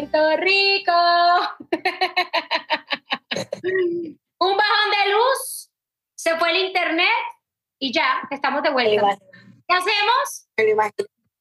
[0.00, 0.92] Puerto Rico.
[4.38, 5.70] Un bajón de luz,
[6.14, 7.06] se fue el internet
[7.78, 9.18] y ya, estamos de vuelta.
[9.68, 10.48] ¿Qué hacemos?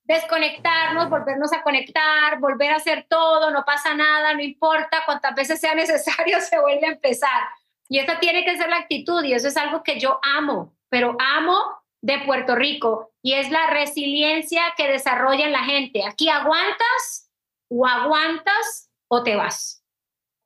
[0.04, 5.62] Desconectarnos, volvernos a conectar, volver a hacer todo, no pasa nada, no importa cuántas veces
[5.62, 7.48] sea necesario, se vuelve a empezar.
[7.88, 11.16] Y esa tiene que ser la actitud y eso es algo que yo amo, pero
[11.18, 16.04] amo de Puerto Rico y es la resiliencia que desarrolla la gente.
[16.06, 17.29] Aquí aguantas
[17.70, 19.84] o aguantas o te vas.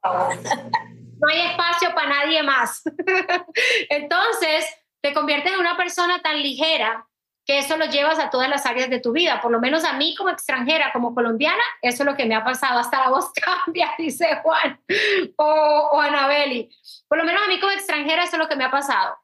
[0.04, 2.84] No hay espacio para nadie más.
[3.90, 4.66] Entonces,
[5.02, 7.08] te conviertes en una persona tan ligera
[7.45, 9.41] que eso lo llevas a todas las áreas de tu vida.
[9.41, 12.44] Por lo menos a mí como extranjera, como colombiana, eso es lo que me ha
[12.44, 12.80] pasado.
[12.80, 13.31] Hasta la voz
[13.66, 14.80] cambia, dice Juan
[15.38, 16.70] o, o Anabeli.
[17.08, 19.17] Por lo menos a mí como extranjera, eso es lo que me ha pasado.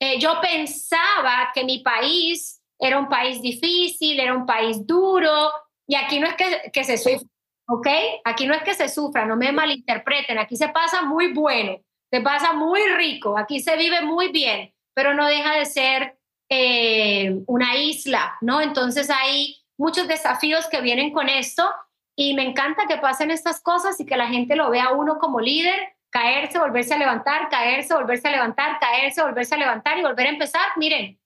[0.00, 5.52] Eh, yo pensaba que mi país era un país difícil, era un país duro,
[5.86, 7.28] y aquí no es que, que se sufra,
[7.70, 7.86] ¿ok?
[8.24, 11.78] Aquí no es que se sufra, no me malinterpreten, aquí se pasa muy bueno,
[12.10, 16.18] se pasa muy rico, aquí se vive muy bien, pero no deja de ser
[16.48, 18.60] eh, una isla, ¿no?
[18.60, 21.70] Entonces hay muchos desafíos que vienen con esto
[22.16, 25.40] y me encanta que pasen estas cosas y que la gente lo vea uno como
[25.40, 25.78] líder
[26.10, 30.30] caerse, volverse a levantar, caerse, volverse a levantar, caerse, volverse a levantar y volver a
[30.30, 30.62] empezar.
[30.76, 31.18] Miren,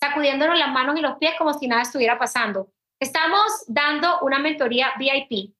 [0.00, 2.72] sacudiéndonos las manos y los pies como si nada estuviera pasando.
[3.00, 5.54] Estamos dando una mentoría VIP.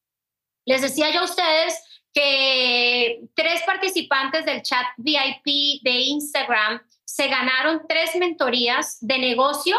[0.68, 7.86] Les decía yo a ustedes que tres participantes del chat VIP de Instagram se ganaron
[7.88, 9.78] tres mentorías de negocio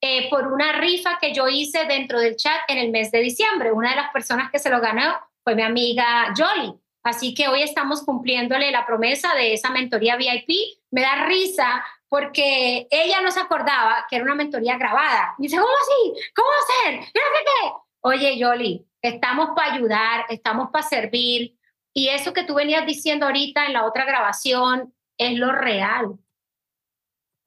[0.00, 3.70] eh, por una rifa que yo hice dentro del chat en el mes de diciembre.
[3.70, 6.72] Una de las personas que se lo ganó fue mi amiga Jolie.
[7.02, 10.80] Así que hoy estamos cumpliéndole la promesa de esa mentoría VIP.
[10.90, 15.34] Me da risa porque ella no se acordaba que era una mentoría grabada.
[15.36, 16.32] Dice, ¿cómo así?
[16.34, 17.00] ¿Cómo hacer?
[17.12, 17.89] ¿Qué qué?
[18.02, 21.56] Oye, Yoli, estamos para ayudar, estamos para servir.
[21.92, 26.18] Y eso que tú venías diciendo ahorita en la otra grabación es lo real,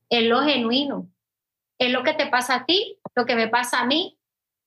[0.10, 1.10] es lo genuino,
[1.80, 4.20] es lo que te pasa a ti, lo que me pasa a mí,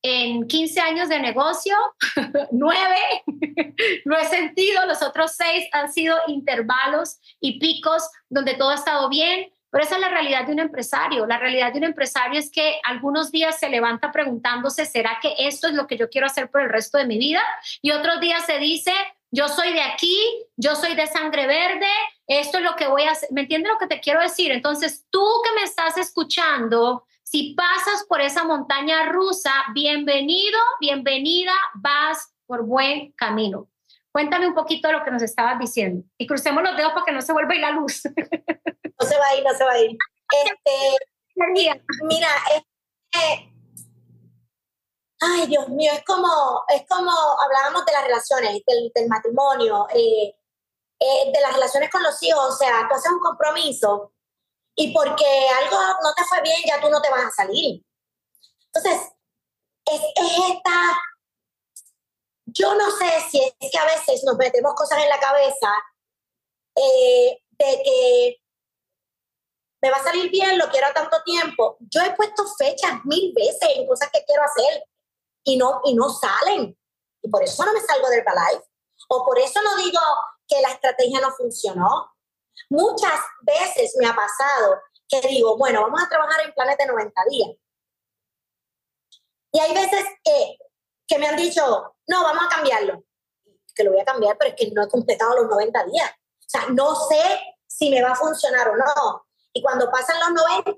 [0.03, 1.77] en 15 años de negocio,
[2.53, 2.97] nueve
[4.05, 9.09] no he sentido, los otros seis han sido intervalos y picos donde todo ha estado
[9.09, 11.27] bien, pero esa es la realidad de un empresario.
[11.27, 15.69] La realidad de un empresario es que algunos días se levanta preguntándose, ¿será que esto
[15.69, 17.43] es lo que yo quiero hacer por el resto de mi vida?
[17.82, 18.93] Y otros días se dice,
[19.31, 20.19] yo soy de aquí,
[20.56, 21.88] yo soy de sangre verde,
[22.27, 23.28] esto es lo que voy a hacer.
[23.32, 24.50] ¿Me entiendes lo que te quiero decir?
[24.53, 32.33] Entonces, tú que me estás escuchando, si pasas por esa montaña rusa, bienvenido, bienvenida, vas
[32.47, 33.69] por buen camino.
[34.12, 37.12] Cuéntame un poquito de lo que nos estabas diciendo y crucemos los dedos para que
[37.12, 38.03] no se vuelva a la luz.
[38.99, 39.97] No se va a ir, no se va a ir.
[40.45, 40.97] Este,
[42.03, 42.31] mira,
[45.21, 50.34] ay Dios mío, es como, es como hablábamos de las relaciones, del, matrimonio, eh,
[50.99, 54.12] eh, de las relaciones con los hijos, o sea, tú haces un compromiso
[54.75, 55.25] y porque
[55.63, 57.83] algo no te fue bien, ya tú no te vas a salir.
[58.67, 59.11] Entonces,
[59.87, 60.01] es,
[60.51, 60.99] esta,
[62.47, 65.73] yo no sé si es que a veces nos metemos cosas en la cabeza
[66.75, 68.37] eh, de que
[69.83, 71.77] me va a salir bien, lo quiero tanto tiempo.
[71.81, 74.85] Yo he puesto fechas mil veces en cosas que quiero hacer
[75.45, 76.77] y no, y no salen.
[77.23, 78.65] Y por eso no me salgo del Herbalife.
[79.09, 80.01] O por eso no digo
[80.49, 82.13] que la estrategia no funcionó.
[82.71, 87.23] Muchas veces me ha pasado que digo, bueno, vamos a trabajar en planes de 90
[87.31, 87.51] días.
[89.53, 90.59] Y hay veces que,
[91.07, 93.05] que me han dicho, no, vamos a cambiarlo.
[93.75, 96.11] Que lo voy a cambiar, pero es que no he completado los 90 días.
[96.11, 99.26] O sea, no sé si me va a funcionar o no.
[99.56, 100.75] Y cuando pasan los 90,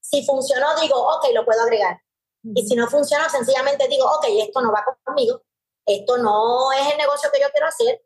[0.00, 2.00] si funcionó, digo, ok, lo puedo agregar.
[2.42, 5.42] Y si no funciona, sencillamente digo, ok, esto no va conmigo,
[5.84, 8.00] esto no es el negocio que yo quiero hacer,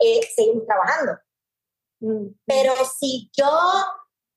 [0.00, 1.18] eh, seguimos trabajando.
[2.44, 3.50] Pero si yo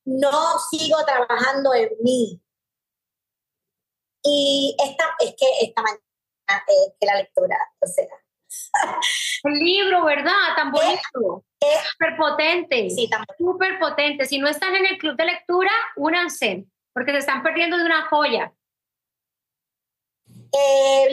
[0.06, 2.41] no sigo trabajando en mí,
[4.23, 6.01] y esta, es que esta mañana,
[6.68, 8.07] es que la lectura, o sea.
[9.44, 10.56] El libro, ¿verdad?
[10.56, 11.44] Tan bonito.
[11.92, 12.89] Súper potente.
[12.89, 14.25] Sí, Súper potente.
[14.25, 18.07] Si no están en el club de lectura, únanse, porque se están perdiendo de una
[18.07, 18.54] joya.
[20.27, 21.07] Eh,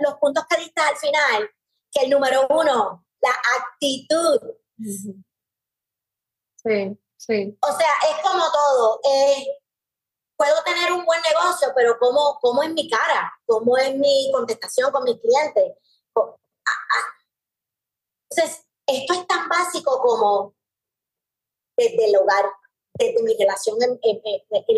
[0.00, 1.50] los puntos que diste al final,
[1.90, 3.30] que el número uno, la
[3.60, 4.40] actitud.
[6.62, 7.58] Sí, sí.
[7.60, 9.00] O sea, es como todo.
[9.04, 9.46] Eh,
[10.36, 13.32] puedo tener un buen negocio, pero ¿cómo, ¿cómo es mi cara?
[13.46, 15.74] ¿Cómo es mi contestación con mis clientes?
[18.30, 20.54] Entonces, esto es tan básico como
[21.76, 22.44] desde el hogar,
[22.94, 24.20] desde mi relación en,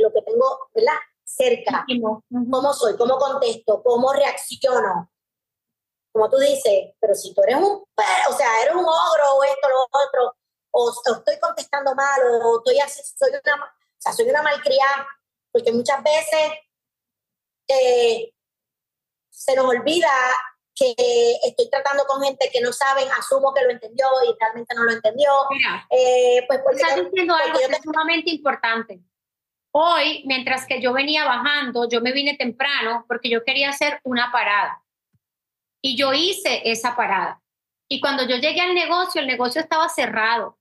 [0.02, 0.94] lo que tengo, ¿verdad?
[1.24, 1.84] Cerca.
[2.50, 2.96] ¿Cómo soy?
[2.96, 3.82] ¿Cómo contesto?
[3.82, 5.10] ¿Cómo reacciono?
[6.16, 9.68] como tú dices, pero si tú eres un, o sea, eres un ogro o esto,
[9.68, 10.36] lo otro,
[10.70, 15.06] o, estoy contestando mal, o estoy así, soy una, o sea, soy una malcriada,
[15.52, 16.52] porque muchas veces
[17.68, 18.32] eh,
[19.28, 20.08] se nos olvida
[20.76, 20.94] que
[21.42, 24.92] estoy tratando con gente que no saben, asumo que lo entendió y realmente no lo
[24.92, 25.30] entendió.
[25.50, 29.00] Mira, eh, pues porque, estás diciendo algo que es sumamente importante.
[29.72, 34.30] Hoy, mientras que yo venía bajando, yo me vine temprano porque yo quería hacer una
[34.30, 34.82] parada.
[35.82, 37.42] Y yo hice esa parada.
[37.88, 40.58] Y cuando yo llegué al negocio, el negocio estaba cerrado.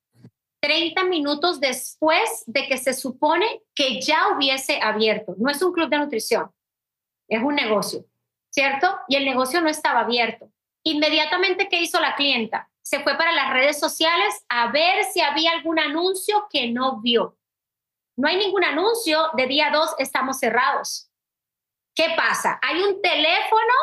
[0.62, 5.36] 30 minutos después de que se supone que ya hubiese abierto.
[5.38, 6.52] No es un club de nutrición,
[7.28, 8.06] es un negocio.
[8.56, 8.98] ¿Cierto?
[9.10, 10.50] Y el negocio no estaba abierto.
[10.84, 12.70] Inmediatamente, ¿qué hizo la clienta?
[12.82, 17.38] Se fue para las redes sociales a ver si había algún anuncio que no vio.
[18.16, 21.12] No hay ningún anuncio de día 2, estamos cerrados.
[21.94, 22.58] ¿Qué pasa?
[22.62, 23.74] Hay un teléfono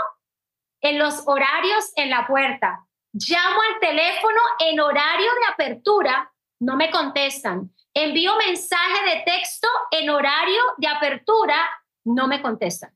[0.81, 2.87] en los horarios en la puerta.
[3.13, 7.71] Llamo al teléfono en horario de apertura, no me contestan.
[7.93, 11.59] Envío mensaje de texto en horario de apertura,
[12.05, 12.95] no me contestan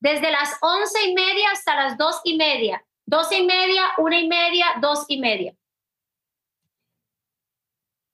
[0.00, 4.28] desde las once y media hasta las dos y media, doce y media, una y
[4.28, 5.54] media, dos y media.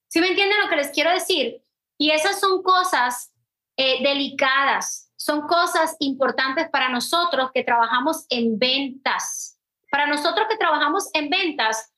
[0.08, 1.62] ¿Sí me entienden lo que les quiero decir?
[1.99, 3.32] Y esas son cosas
[3.76, 9.58] eh, delicadas, son cosas importantes para nosotros que trabajamos en ventas.
[9.90, 11.93] Para nosotros que trabajamos en ventas,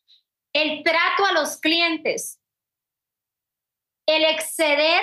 [0.52, 2.40] el trato a los clientes,
[4.06, 5.02] el exceder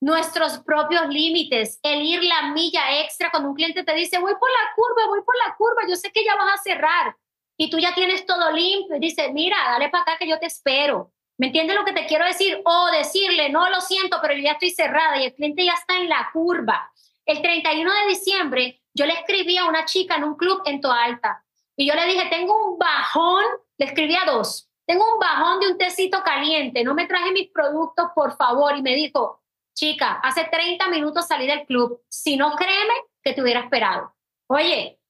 [0.00, 4.50] nuestros propios límites, el ir la milla extra cuando un cliente te dice, voy por
[4.50, 7.16] la curva, voy por la curva, yo sé que ya vas a cerrar
[7.56, 10.46] y tú ya tienes todo limpio y dice, mira, dale para acá que yo te
[10.46, 11.12] espero.
[11.36, 12.60] ¿Me entiendes lo que te quiero decir?
[12.64, 15.96] O decirle, no lo siento, pero yo ya estoy cerrada y el cliente ya está
[15.96, 16.90] en la curva.
[17.26, 21.44] El 31 de diciembre yo le escribí a una chica en un club en Toalta
[21.76, 23.44] y yo le dije, tengo un bajón,
[23.78, 27.50] le escribí a dos, tengo un bajón de un tecito caliente, no me traje mis
[27.50, 28.76] productos, por favor.
[28.76, 29.39] Y me dijo,
[29.80, 32.92] chica, hace 30 minutos salí del club, si no créeme
[33.22, 34.14] que te hubiera esperado.
[34.46, 35.00] Oye,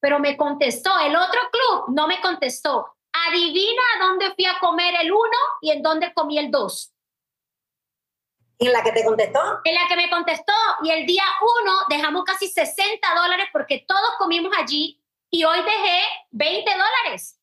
[0.00, 2.94] pero me contestó, el otro club no me contestó.
[3.10, 6.92] Adivina a dónde fui a comer el uno y en dónde comí el dos.
[8.58, 9.40] ¿En la que te contestó?
[9.64, 10.52] En la que me contestó.
[10.82, 11.24] Y el día
[11.62, 16.02] uno dejamos casi 60 dólares porque todos comimos allí y hoy dejé
[16.32, 17.37] 20 dólares.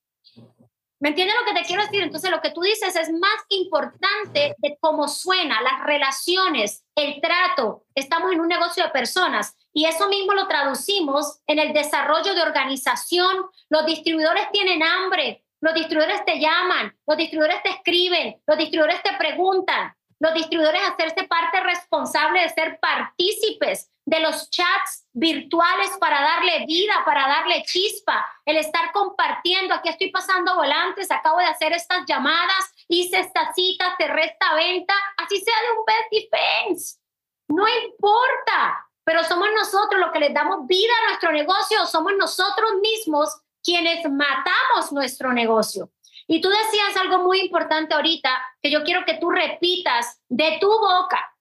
[1.06, 2.02] ¿Me entiendes lo que te quiero decir?
[2.02, 7.84] Entonces, lo que tú dices es más importante de cómo suena, las relaciones, el trato.
[7.94, 12.42] Estamos en un negocio de personas y eso mismo lo traducimos en el desarrollo de
[12.42, 13.46] organización.
[13.70, 19.14] Los distribuidores tienen hambre, los distribuidores te llaman, los distribuidores te escriben, los distribuidores te
[19.14, 26.66] preguntan, los distribuidores hacerse parte responsable de ser partícipes de los chats virtuales para darle
[26.66, 32.06] vida, para darle chispa, el estar compartiendo, aquí estoy pasando volantes, acabo de hacer estas
[32.08, 37.00] llamadas, hice esta cita, cerré esta venta, así sea de un best defense.
[37.48, 42.74] No importa, pero somos nosotros los que les damos vida a nuestro negocio, somos nosotros
[42.82, 43.30] mismos
[43.64, 45.90] quienes matamos nuestro negocio.
[46.28, 48.30] Y tú decías algo muy importante ahorita
[48.62, 51.35] que yo quiero que tú repitas de tu boca.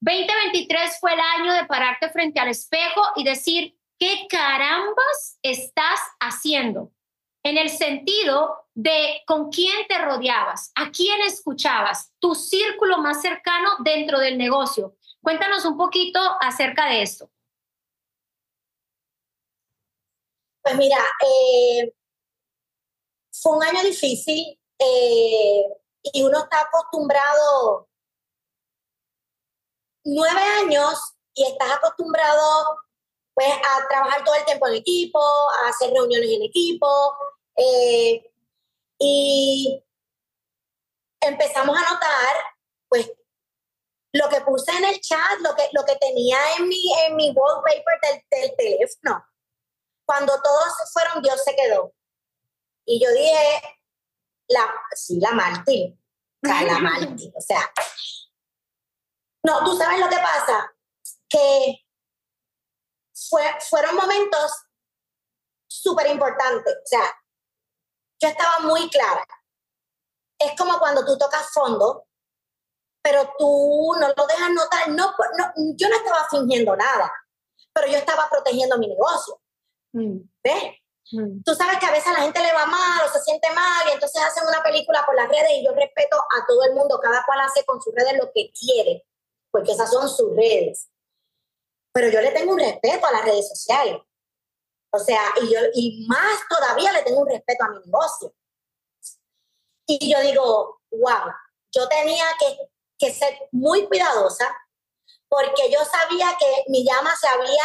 [0.00, 6.92] 2023 fue el año de pararte frente al espejo y decir, ¿qué carambas estás haciendo?
[7.42, 13.70] En el sentido de con quién te rodeabas, a quién escuchabas, tu círculo más cercano
[13.84, 14.96] dentro del negocio.
[15.22, 17.30] Cuéntanos un poquito acerca de esto.
[20.62, 21.94] Pues mira, eh,
[23.32, 25.64] fue un año difícil eh,
[26.12, 27.88] y uno está acostumbrado
[30.06, 30.98] nueve años
[31.34, 32.78] y estás acostumbrado
[33.34, 36.88] pues a trabajar todo el tiempo en equipo, a hacer reuniones en equipo
[37.56, 38.32] eh,
[38.98, 39.84] y
[41.20, 42.36] empezamos a notar
[42.88, 43.12] pues
[44.12, 47.30] lo que puse en el chat, lo que, lo que tenía en mi, en mi
[47.30, 49.22] wallpaper del, del teléfono.
[50.06, 51.92] Cuando todos se fueron, Dios se quedó.
[52.86, 53.60] Y yo dije,
[54.48, 56.00] la, sí, la Martín.
[56.42, 57.32] O sea, la Martín.
[57.36, 57.70] O sea,
[59.46, 60.74] no, tú sabes lo que pasa,
[61.28, 61.76] que
[63.30, 64.52] fue, fueron momentos
[65.68, 66.74] súper importantes.
[66.74, 67.14] O sea,
[68.20, 69.24] yo estaba muy clara.
[70.38, 72.08] Es como cuando tú tocas fondo,
[73.00, 74.88] pero tú no lo dejas notar.
[74.88, 77.12] No, no, yo no estaba fingiendo nada,
[77.72, 79.40] pero yo estaba protegiendo mi negocio.
[79.92, 80.18] Mm.
[80.42, 80.74] ¿Ves?
[81.12, 81.42] Mm.
[81.44, 83.88] Tú sabes que a veces a la gente le va mal o se siente mal
[83.88, 86.98] y entonces hacen una película por las redes y yo respeto a todo el mundo,
[87.00, 89.05] cada cual hace con sus redes lo que quiere,
[89.56, 90.90] porque esas son sus redes.
[91.94, 94.02] Pero yo le tengo un respeto a las redes sociales.
[94.92, 98.34] O sea, y yo, y más todavía le tengo un respeto a mi negocio.
[99.86, 101.32] Y yo digo, wow,
[101.74, 104.54] yo tenía que, que ser muy cuidadosa
[105.26, 107.64] porque yo sabía que mi llama se había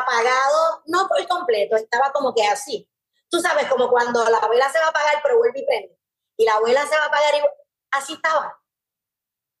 [0.00, 2.90] apagado, no por completo, estaba como que así.
[3.30, 5.96] Tú sabes, como cuando la abuela se va a apagar, pero vuelve y prende.
[6.36, 7.40] Y la abuela se va a apagar y
[7.92, 8.60] así estaba.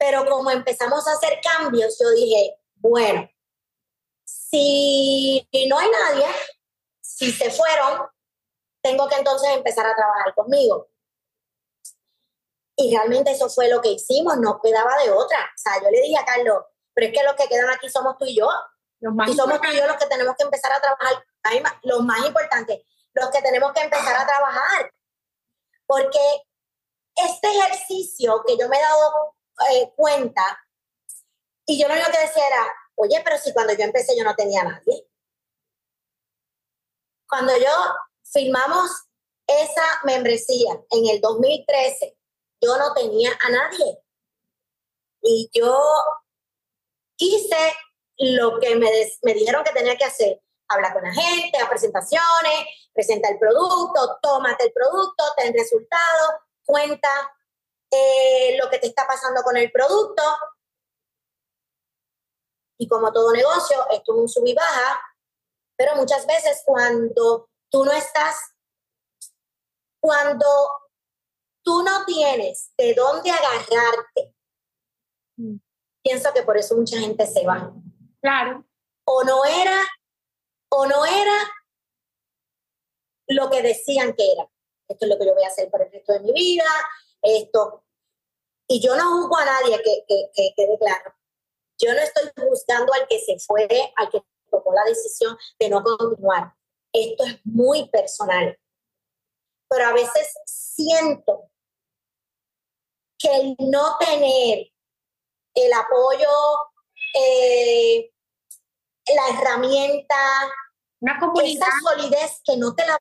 [0.02, 3.30] Pero como empezamos a hacer cambios, yo dije, bueno,
[4.24, 6.26] si no hay nadie,
[7.00, 8.08] si se fueron,
[8.82, 10.90] tengo que entonces empezar a trabajar conmigo.
[12.76, 15.38] Y realmente eso fue lo que hicimos, no quedaba de otra.
[15.38, 18.18] O sea, yo le dije a Carlos, pero es que los que quedan aquí somos
[18.18, 18.48] tú y yo.
[19.00, 21.24] y somos tú y yo los que tenemos que empezar a trabajar,
[21.84, 24.92] lo más importante, los que tenemos que empezar a trabajar.
[25.86, 26.42] Porque
[27.14, 29.36] este ejercicio que yo me he dado
[29.70, 30.42] eh, cuenta,
[31.66, 32.66] y yo lo único que decía era,
[32.96, 35.08] oye, pero si cuando yo empecé yo no tenía a nadie.
[37.28, 37.70] Cuando yo
[38.24, 38.90] firmamos
[39.46, 42.16] esa membresía en el 2013,
[42.60, 43.98] yo no tenía a nadie.
[45.22, 45.80] Y yo
[47.16, 47.74] hice
[48.18, 48.90] lo que me,
[49.22, 50.42] me dijeron que tenía que hacer.
[50.68, 56.30] Habla con la gente, a presentaciones, presenta el producto, tómate el producto, ten resultados,
[56.64, 57.08] cuenta
[57.92, 60.22] eh, lo que te está pasando con el producto.
[62.78, 65.00] Y como todo negocio, esto es un sub y baja,
[65.76, 68.54] pero muchas veces cuando tú no estás,
[70.00, 70.46] cuando
[71.62, 74.34] tú no tienes de dónde agarrarte,
[75.36, 75.56] mm.
[76.02, 77.72] pienso que por eso mucha gente se va.
[78.20, 78.64] Claro.
[79.04, 79.78] O no era,
[80.70, 81.38] o no era
[83.28, 84.48] lo que decían que era.
[84.88, 86.64] Esto es lo que yo voy a hacer por el resto de mi vida,
[87.22, 87.84] esto.
[88.68, 91.14] Y yo no juzgo a nadie que, que, quede claro.
[91.78, 95.82] Yo no estoy buscando al que se fue, al que tomó la decisión de no
[95.82, 96.54] continuar.
[96.92, 98.58] Esto es muy personal.
[99.68, 101.50] Pero a veces siento
[103.18, 104.68] que el no tener
[105.54, 106.28] el apoyo,
[107.14, 108.10] eh,
[109.14, 110.16] la herramienta,
[111.00, 112.98] una comunidad, esa solidez que no te la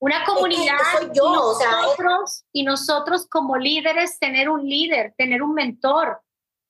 [0.00, 0.78] una comunidad
[1.12, 6.20] yo, y, nosotros, y nosotros como líderes tener un líder, tener un mentor.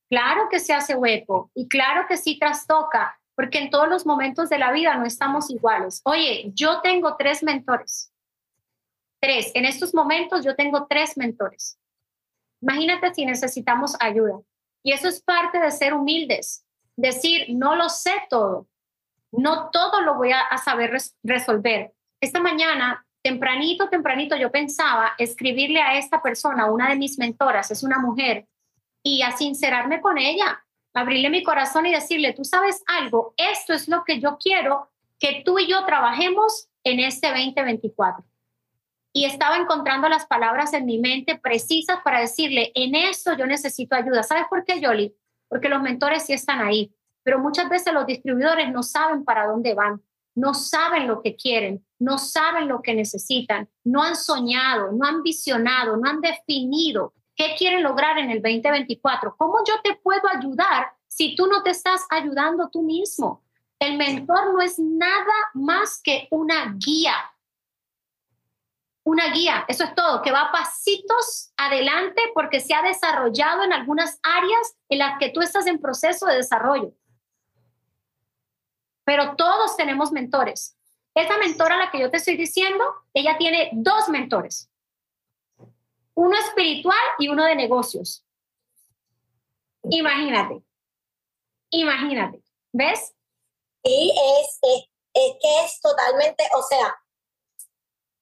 [0.08, 4.48] Claro que se hace hueco y claro que sí trastoca, porque en todos los momentos
[4.48, 6.00] de la vida no estamos iguales.
[6.04, 8.10] Oye, yo tengo tres mentores.
[9.20, 9.50] Tres.
[9.54, 11.78] En estos momentos yo tengo tres mentores.
[12.62, 14.40] Imagínate si necesitamos ayuda.
[14.82, 16.64] Y eso es parte de ser humildes.
[16.96, 18.66] Decir, no lo sé todo.
[19.30, 21.92] No todo lo voy a, saber resolver.
[22.20, 27.82] Esta mañana tempranito, tempranito yo pensaba escribirle a esta persona, una de mis mentoras, es
[27.82, 28.46] una mujer,
[29.02, 33.88] y a sincerarme con ella, abrirle mi corazón y decirle, tú sabes algo, esto es
[33.88, 38.24] lo que yo quiero que tú y yo trabajemos en este 2024.
[39.12, 43.96] Y estaba encontrando las palabras en mi mente precisas para decirle, en esto yo necesito
[43.96, 44.22] ayuda.
[44.22, 45.14] ¿Sabes por qué, Yoli?
[45.48, 49.74] Porque los mentores sí están ahí, pero muchas veces los distribuidores no saben para dónde
[49.74, 50.02] van
[50.38, 55.22] no saben lo que quieren, no saben lo que necesitan, no han soñado, no han
[55.22, 59.36] visionado, no han definido qué quieren lograr en el 2024.
[59.36, 63.42] ¿Cómo yo te puedo ayudar si tú no te estás ayudando tú mismo?
[63.78, 67.14] El mentor no es nada más que una guía.
[69.04, 74.20] Una guía, eso es todo, que va pasitos adelante porque se ha desarrollado en algunas
[74.22, 76.92] áreas en las que tú estás en proceso de desarrollo
[79.08, 80.77] pero todos tenemos mentores.
[81.18, 84.70] Esa mentora a la que yo te estoy diciendo, ella tiene dos mentores,
[86.14, 88.24] uno espiritual y uno de negocios.
[89.90, 90.62] Imagínate,
[91.70, 92.40] imagínate,
[92.72, 93.12] ¿ves?
[93.84, 94.84] Sí, es, es,
[95.42, 96.96] que es totalmente, o sea,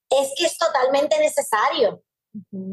[0.09, 2.03] es que es totalmente necesario,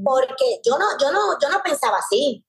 [0.05, 2.45] porque yo no, yo no, yo no pensaba así.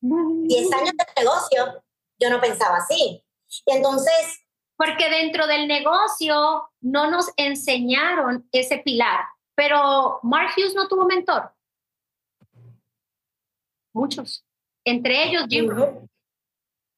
[0.00, 1.84] Diez años de negocio,
[2.18, 3.22] yo no pensaba así.
[3.66, 4.40] Y entonces,
[4.80, 9.26] porque dentro del negocio no nos enseñaron ese pilar.
[9.54, 11.52] Pero Mark Hughes no tuvo mentor.
[13.92, 14.42] Muchos.
[14.82, 15.68] Entre ellos Jim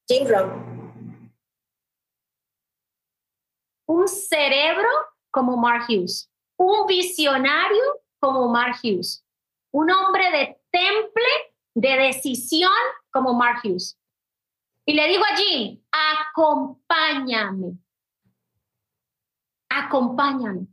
[0.08, 0.28] Jim
[3.88, 4.88] Un cerebro
[5.32, 6.30] como Mark Hughes.
[6.56, 7.82] Un visionario
[8.20, 9.26] como Mark Hughes.
[9.72, 12.70] Un hombre de temple, de decisión
[13.10, 13.98] como Mark Hughes.
[14.84, 17.78] Y le digo a Jim, acompáñame.
[19.68, 20.66] Acompáñame.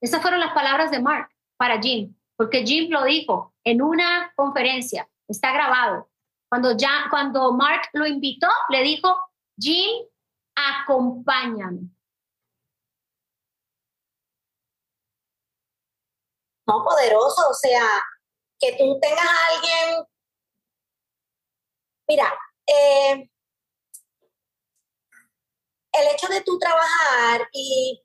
[0.00, 5.08] Esas fueron las palabras de Mark para Jim, porque Jim lo dijo en una conferencia,
[5.28, 6.10] está grabado.
[6.50, 9.16] Cuando, ya, cuando Mark lo invitó, le dijo,
[9.58, 10.04] Jim,
[10.54, 11.88] acompáñame.
[16.66, 17.86] No, poderoso, o sea,
[18.58, 20.04] que tú tengas a alguien.
[22.08, 22.32] Mira,
[22.66, 23.30] eh,
[25.92, 28.02] el hecho de tú trabajar y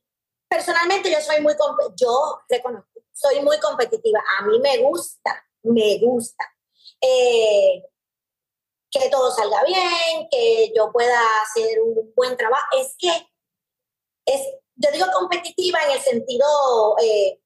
[0.48, 1.54] personalmente yo soy muy,
[1.96, 6.46] yo reconozco, soy muy competitiva, a mí me gusta, me gusta.
[7.02, 7.84] Eh,
[8.92, 12.66] que todo salga bien, que yo pueda hacer un buen trabajo.
[12.80, 13.10] Es que
[14.26, 14.42] es,
[14.76, 16.46] yo digo competitiva en el sentido
[17.02, 17.40] eh,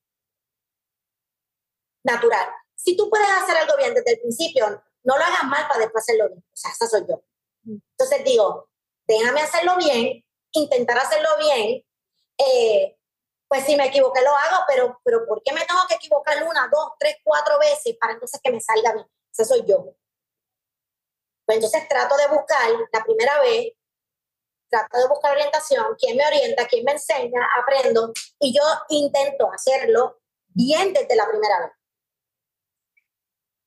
[2.04, 2.50] natural.
[2.76, 6.04] Si tú puedes hacer algo bien desde el principio, no lo hagas mal para después
[6.04, 6.40] hacerlo bien.
[6.40, 7.24] O sea, esa soy yo.
[7.66, 8.70] Entonces digo,
[9.08, 11.84] déjame hacerlo bien, intentar hacerlo bien.
[12.38, 12.98] Eh,
[13.48, 16.68] pues si me equivoqué lo hago, pero, pero ¿por qué me tengo que equivocar una,
[16.72, 19.08] dos, tres, cuatro veces para entonces que me salga bien?
[19.32, 19.96] Esa soy yo.
[21.46, 23.74] Pues entonces trato de buscar la primera vez,
[24.70, 30.20] trato de buscar orientación, quién me orienta, quién me enseña, aprendo, y yo intento hacerlo
[30.48, 31.72] bien desde la primera vez.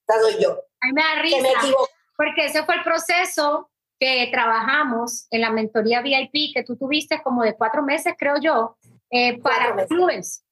[0.09, 0.66] Esa soy yo.
[0.81, 1.49] Ay, me da risa,
[2.17, 7.43] porque ese fue el proceso que trabajamos en la mentoría VIP que tú tuviste como
[7.43, 8.77] de cuatro meses, creo yo,
[9.11, 10.45] eh, para los clubes.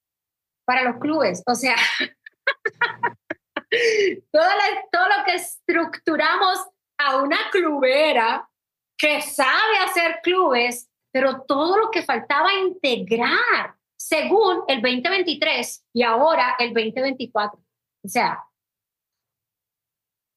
[0.64, 1.42] Para los clubes.
[1.46, 1.76] O sea,
[4.32, 4.48] todo,
[4.90, 6.58] todo lo que estructuramos
[6.98, 8.48] a una clubera
[8.96, 16.56] que sabe hacer clubes, pero todo lo que faltaba integrar según el 2023 y ahora
[16.58, 17.60] el 2024.
[18.04, 18.42] O sea,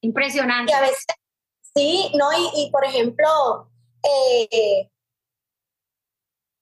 [0.00, 0.72] impresionante.
[0.72, 1.04] Y a veces,
[1.74, 3.70] sí, no, y, por ejemplo,
[4.02, 4.90] eh,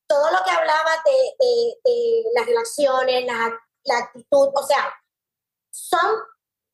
[0.08, 4.92] todo lo que hablaba de, las relaciones, la, actitud, o sea,
[5.70, 6.22] son,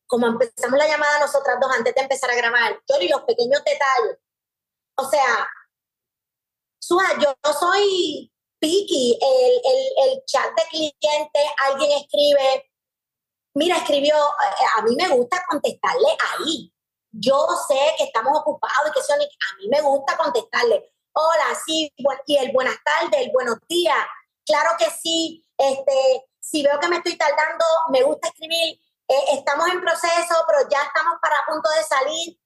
[0.07, 3.63] como empezamos la llamada nosotras dos antes de empezar a grabar, yo y los pequeños
[3.63, 4.17] detalles.
[4.95, 5.49] O sea,
[6.79, 12.71] Sua, yo soy picky, el, el, chat de cliente, alguien escribe,
[13.53, 16.73] mira, escribió, eh, a mí me gusta contestarle ahí.
[17.11, 21.91] Yo sé que estamos ocupados y que son, a mí me gusta contestarle hola, sí,
[22.25, 23.97] y el buenas tardes, el buenos días.
[24.45, 29.67] Claro que sí, este, si veo que me estoy tardando, me gusta escribir, eh, estamos
[29.69, 32.39] en proceso, pero ya estamos para punto de salir.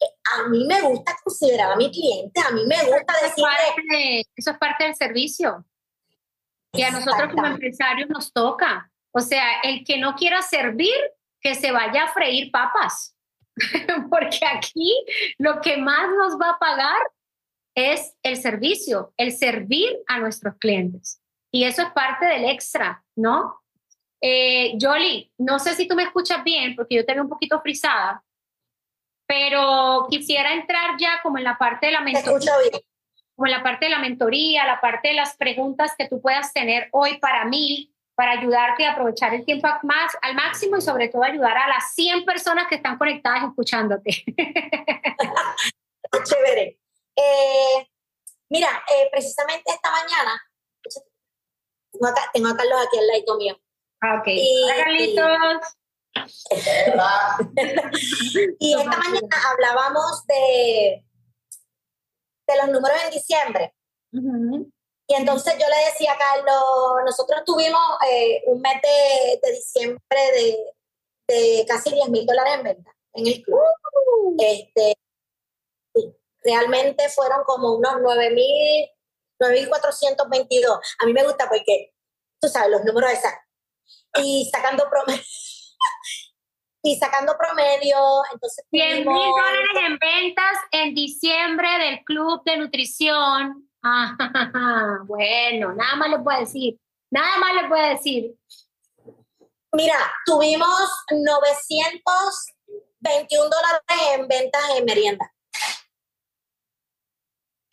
[0.00, 4.24] Eh, a mí me gusta considerar a mi cliente, a mí me gusta decirle...
[4.36, 5.64] eso es parte del servicio.
[6.74, 8.90] Y a nosotros como empresarios nos toca.
[9.12, 10.94] O sea, el que no quiera servir,
[11.40, 13.16] que se vaya a freír papas.
[14.10, 15.04] porque aquí
[15.38, 16.98] lo que más nos va a pagar
[17.74, 21.20] es el servicio, el servir a nuestros clientes.
[21.50, 23.60] Y eso es parte del extra, ¿no?
[24.22, 27.60] Eh, Jolly, no sé si tú me escuchas bien, porque yo te veo un poquito
[27.60, 28.22] frisada,
[29.26, 32.52] pero quisiera entrar ya como en la parte de la mentoría.
[33.42, 36.52] Como en la parte de la mentoría, la parte de las preguntas que tú puedas
[36.52, 41.08] tener hoy para mí, para ayudarte a aprovechar el tiempo más, al máximo y sobre
[41.08, 44.10] todo ayudar a las 100 personas que están conectadas escuchándote.
[46.24, 46.78] Chévere.
[47.16, 47.88] Eh,
[48.48, 50.40] mira, eh, precisamente esta mañana,
[52.32, 53.60] tengo a, Carlos aquí al lado mío.
[54.02, 54.28] Ah, ok.
[54.28, 55.34] Y, Carlitos.
[58.60, 61.04] Y, esta mañana hablábamos de,
[62.46, 63.74] de los números en diciembre.
[64.12, 66.62] Y entonces yo le decía a Carlos,
[67.04, 69.98] nosotros tuvimos eh, un mes de, diciembre
[71.26, 73.58] de, casi 10 mil dólares en venta en el club.
[73.58, 74.36] Uh.
[74.38, 74.94] Este,
[76.44, 78.90] realmente fueron como unos 9 mil,
[79.40, 80.80] 9.422.
[81.00, 81.94] A mí me gusta porque,
[82.40, 83.48] tú sabes, los números exactos.
[84.22, 85.22] Y sacando promedio.
[86.82, 87.96] Y sacando promedio,
[88.32, 88.64] entonces...
[88.70, 96.10] 100 mil dólares en ventas en diciembre del club de nutrición Ah, bueno, nada más
[96.10, 96.78] le puedo decir.
[97.10, 98.32] Nada más le puedo decir.
[99.72, 103.82] Mira, tuvimos 921 dólares
[104.14, 105.34] en ventas en merienda.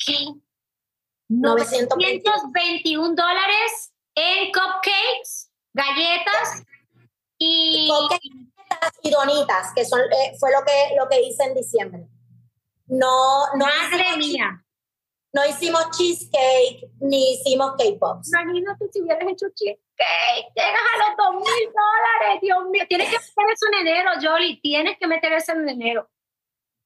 [0.03, 0.33] ¿Qué?
[1.27, 6.63] 921 dólares en cupcakes, galletas
[7.37, 7.87] y...
[7.87, 7.91] y
[9.09, 12.07] donitas, que son, eh, fue lo que, lo que hice en diciembre.
[12.87, 14.63] No, no Madre mía.
[15.31, 18.29] No hicimos cheesecake ni hicimos K-pops.
[18.33, 20.51] Imagínate si hubieras hecho cheesecake.
[20.55, 22.83] Llegas a los dos mil dólares, Dios mío.
[22.89, 24.59] Tienes que meter eso en enero, Jolly.
[24.61, 26.09] Tienes que meter eso en enero.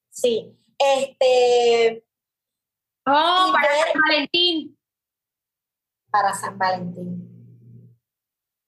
[0.10, 0.58] Sí.
[0.78, 2.06] Este.
[3.06, 4.78] Oh, para San Valentín.
[6.12, 7.34] Para San Valentín.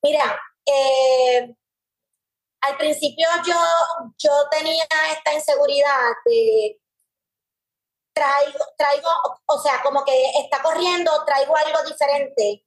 [0.01, 1.55] Mira, eh,
[2.67, 3.59] al principio yo,
[4.17, 6.79] yo tenía esta inseguridad de
[8.13, 9.09] traigo, traigo,
[9.45, 12.65] o sea, como que está corriendo, traigo algo diferente,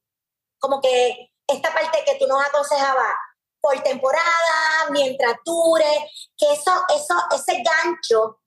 [0.59, 3.15] como que esta parte que tú nos aconsejabas,
[3.61, 8.39] por temporada, mientras dure, que eso, eso, ese gancho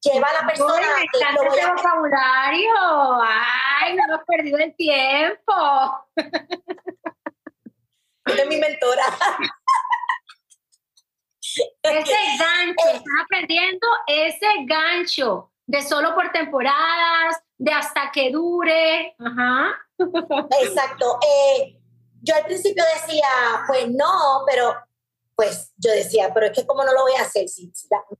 [0.00, 0.86] lleva a la persona
[1.34, 1.72] lo voy a...
[1.74, 2.72] vocabulario.
[3.22, 5.52] Ay, no hemos perdido el tiempo.
[8.26, 9.04] es mi mentora.
[11.82, 19.14] ese gancho, están aprendiendo ese gancho de solo por temporadas, de hasta que dure.
[19.18, 19.76] Ajá.
[20.60, 21.18] Exacto.
[21.26, 21.78] Eh,
[22.22, 23.28] yo al principio decía,
[23.66, 24.74] pues no, pero
[25.34, 27.46] pues yo decía, pero es que cómo no lo voy a hacer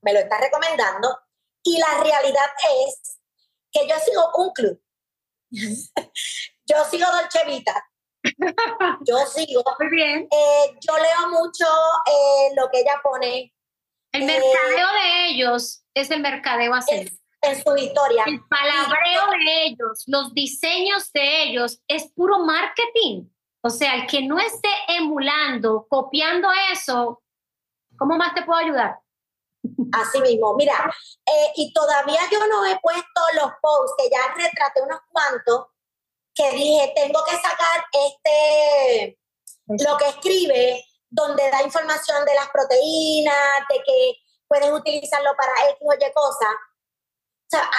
[0.02, 1.18] me lo está recomendando.
[1.62, 2.46] Y la realidad
[2.86, 3.18] es
[3.72, 4.80] que yo sigo un club.
[5.50, 7.74] yo sigo Dolce Vita.
[9.06, 9.62] Yo sigo.
[9.78, 10.28] Muy bien.
[10.30, 11.64] Eh, yo leo mucho
[12.06, 13.52] eh, lo que ella pone.
[14.12, 17.06] El mercadeo de ellos es el mercadeo así
[17.42, 18.24] en su historia.
[18.26, 23.28] El palabreo de ellos, los diseños de ellos es puro marketing.
[23.62, 27.22] O sea, el que no esté emulando, copiando eso,
[27.98, 29.00] ¿cómo más te puedo ayudar?
[29.92, 30.88] Así mismo, mira,
[31.26, 35.66] eh, y todavía yo no he puesto los posts, que ya retraté unos cuantos,
[36.36, 39.18] que dije, tengo que sacar este,
[39.66, 44.12] lo que escribe, donde da información de las proteínas, de que
[44.46, 46.54] puedes utilizarlo para X o Y cosas.
[46.54, 47.70] O sea,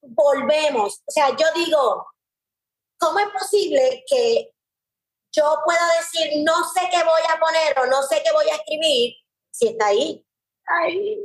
[0.00, 1.00] volvemos.
[1.06, 2.06] O sea, yo digo,
[2.98, 4.52] ¿cómo es posible que
[5.34, 8.56] yo pueda decir, no sé qué voy a poner o no sé qué voy a
[8.56, 9.14] escribir
[9.52, 10.26] si está ahí?
[10.66, 11.18] Ay.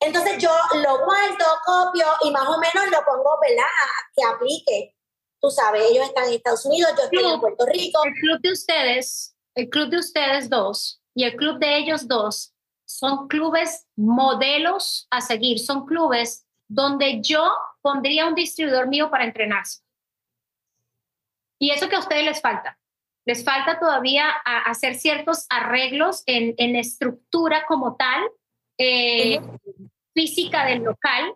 [0.00, 3.64] Entonces yo lo guardo, copio y más o menos lo pongo, ¿verdad?
[4.14, 4.97] Que aplique.
[5.40, 8.00] Tú sabes, ellos están en Estados Unidos, yo estoy en Puerto Rico.
[8.04, 12.54] El club de ustedes, el club de ustedes dos y el club de ellos dos
[12.84, 19.82] son clubes modelos a seguir, son clubes donde yo pondría un distribuidor mío para entrenarse.
[21.58, 22.78] Y eso que a ustedes les falta.
[23.26, 28.22] Les falta todavía hacer ciertos arreglos en, en estructura como tal,
[28.78, 29.40] eh,
[30.14, 31.34] física del local,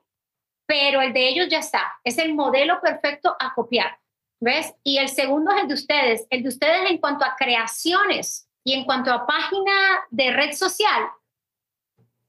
[0.73, 2.01] pero el de ellos ya está.
[2.03, 3.99] Es el modelo perfecto a copiar.
[4.41, 4.73] ¿Ves?
[4.83, 6.27] Y el segundo es el de ustedes.
[6.31, 9.71] El de ustedes en cuanto a creaciones y en cuanto a página
[10.09, 11.11] de red social,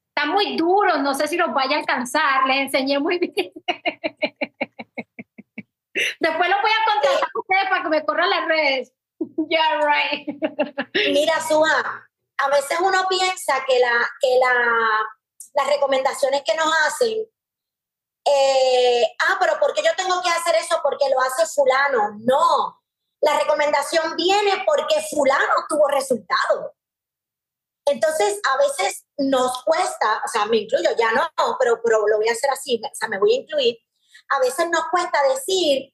[0.10, 3.34] está muy duro, no sé si los vaya a alcanzar, les enseñé muy bien.
[6.20, 8.92] Después los voy a contratar a ustedes para que me corran las redes.
[9.50, 10.28] Yeah, right.
[11.14, 14.54] Mira, Suja, a veces uno piensa que, la, que la,
[15.54, 17.26] las recomendaciones que nos hacen,
[18.26, 20.80] eh, ah, pero ¿por qué yo tengo que hacer eso?
[20.84, 22.18] Porque lo hace fulano.
[22.20, 22.82] No,
[23.22, 26.76] la recomendación viene porque fulano tuvo resultado.
[27.86, 32.30] Entonces, a veces nos cuesta, o sea, me incluyo, ya no, pero, pero lo voy
[32.30, 33.78] a hacer así, o sea, me voy a incluir.
[34.30, 35.94] A veces nos cuesta decir,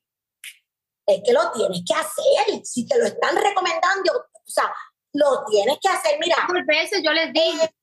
[1.08, 4.72] es que lo tienes que hacer, si te lo están recomendando, o sea,
[5.14, 6.38] lo tienes que hacer, mira.
[6.48, 7.74] Muchas veces yo les digo, eh,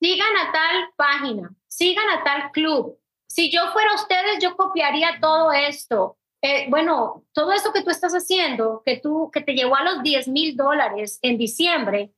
[0.00, 2.99] sigan a tal página, sigan a tal club.
[3.30, 6.18] Si yo fuera ustedes, yo copiaría todo esto.
[6.42, 10.02] Eh, bueno, todo esto que tú estás haciendo, que, tú, que te llevó a los
[10.02, 12.12] 10 mil dólares en diciembre,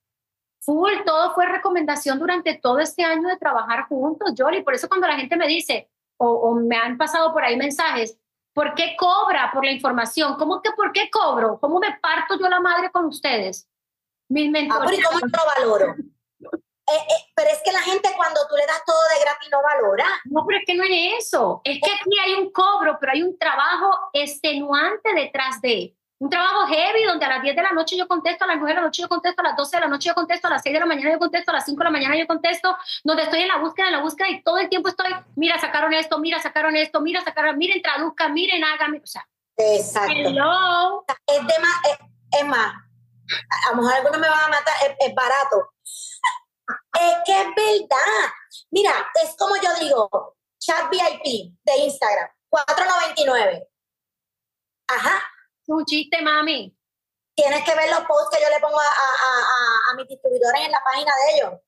[0.61, 4.63] full, todo fue recomendación durante todo este año de trabajar juntos, Jolie.
[4.63, 8.19] Por eso cuando la gente me dice, o, me han pasado por ahí mensajes,
[8.55, 10.37] ¿por qué cobra por la información?
[10.37, 11.59] ¿Cómo que por qué cobro?
[11.61, 13.69] ¿Cómo me parto yo la madre con ustedes?
[14.31, 14.99] Mis mentores.
[15.05, 15.95] Ah, ¿cómo lo valoro?
[16.93, 19.63] Eh, eh, pero es que la gente cuando tú le das todo de gratis no
[19.63, 20.07] valora.
[20.25, 21.61] No, pero es que no es eso.
[21.65, 25.97] Es que aquí hay un cobro, pero hay un trabajo extenuante detrás de.
[26.19, 28.71] Un trabajo heavy donde a las 10 de la noche yo contesto, a las 9
[28.71, 30.63] de la noche yo contesto, a las 12 de la noche yo contesto, a las
[30.63, 33.25] 6 de la mañana yo contesto, a las 5 de la mañana yo contesto, donde
[33.25, 36.21] estoy en la búsqueda, en la búsqueda y todo el tiempo estoy, mira, sacaron esto,
[36.21, 39.27] mira, sacaron esto, mira, sacaron, miren, traduzcan, miren, hagan, o sea.
[39.57, 40.13] Exacto.
[40.15, 41.05] Hello.
[41.27, 41.99] Es, de más,
[42.41, 42.73] es, más,
[43.67, 45.73] a lo mejor algunos me van a matar, es, barato.
[46.69, 48.33] Es que es verdad.
[48.71, 53.67] Mira, es como yo digo, chat VIP de Instagram, 4.99.
[54.89, 55.23] Ajá,
[55.67, 56.77] un chiste, mami.
[57.35, 60.71] Tienes que ver los posts que yo le pongo a, a, a, mis distribuidores en
[60.71, 61.61] la página de ellos.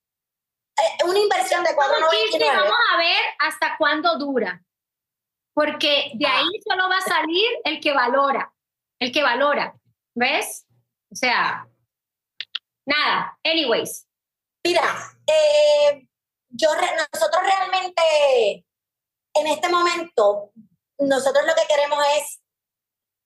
[0.76, 2.54] Es una inversión de 4.99.
[2.54, 4.62] Vamos a ver hasta cuándo dura.
[5.54, 6.62] Porque de ahí ah.
[6.68, 8.52] solo va a salir el que valora.
[8.98, 9.74] El que valora.
[10.14, 10.66] ¿Ves?
[11.10, 11.66] O sea,
[12.84, 13.38] nada.
[13.44, 14.06] Anyways.
[14.64, 14.82] Mira,
[15.26, 16.08] eh,
[16.48, 16.68] yo
[17.12, 18.66] nosotros realmente
[19.34, 20.52] en este momento,
[20.98, 22.40] nosotros lo que queremos es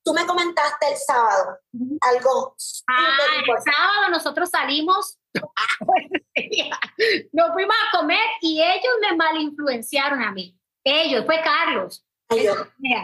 [0.09, 1.59] Tú me comentaste el sábado
[2.01, 2.57] algo.
[2.89, 5.19] Ah, el sábado nosotros salimos,
[7.33, 10.59] nos fuimos a comer y ellos me malinfluenciaron a mí.
[10.83, 12.07] Ellos, fue Carlos.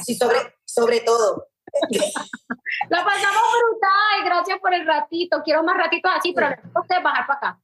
[0.02, 1.46] sí, sobre, sobre todo.
[2.88, 5.42] La pasamos brutal, gracias por el ratito.
[5.44, 7.60] Quiero más ratitos así, pero les toca bajar para acá.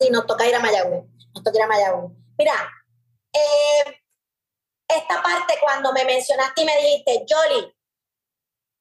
[0.00, 1.04] Sí, nos toca ir a Mayagüez.
[1.34, 2.12] Nos toca ir a Mayagüez.
[2.38, 2.54] Mira,
[3.32, 4.02] eh,
[4.88, 7.76] esta parte cuando me mencionaste y me dijiste, Jolly,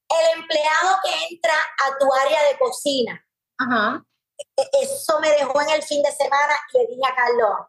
[0.10, 3.24] el empleado que entra a tu área de cocina,
[3.60, 4.06] Ajá.
[4.38, 7.68] E-, eso me dejó en el fin de semana y le dije a Carlos.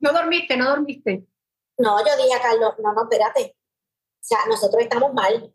[0.00, 1.26] No dormiste, no dormiste.
[1.78, 3.56] No, yo dije a Carlos, no, no, espérate.
[3.56, 5.54] O sea, nosotros estamos mal.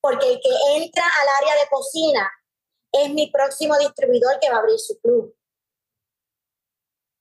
[0.00, 2.30] Porque el que entra al área de cocina
[2.92, 5.34] es mi próximo distribuidor que va a abrir su club.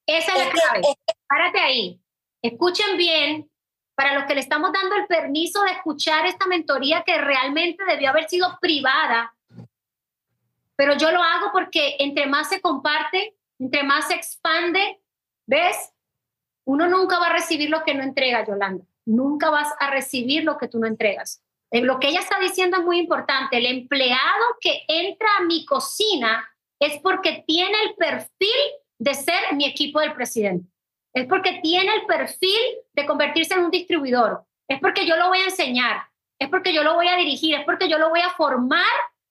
[0.05, 0.81] Esa es, la clave.
[1.27, 1.99] Párate ahí.
[2.41, 3.49] Escuchen bien,
[3.95, 8.09] para los que le estamos dando el permiso de escuchar esta mentoría que realmente debió
[8.09, 9.33] haber sido privada,
[10.75, 14.99] pero yo lo hago porque entre más se comparte, entre más se expande,
[15.45, 15.91] ¿ves?
[16.65, 18.83] Uno nunca va a recibir lo que no entrega, Yolanda.
[19.05, 21.43] Nunca vas a recibir lo que tú no entregas.
[21.71, 23.57] Eh, lo que ella está diciendo es muy importante.
[23.57, 28.49] El empleado que entra a mi cocina es porque tiene el perfil
[28.99, 30.67] de ser mi equipo del presidente.
[31.13, 32.59] Es porque tiene el perfil
[32.93, 34.45] de convertirse en un distribuidor.
[34.67, 36.07] Es porque yo lo voy a enseñar.
[36.39, 37.55] Es porque yo lo voy a dirigir.
[37.55, 38.83] Es porque yo lo voy a formar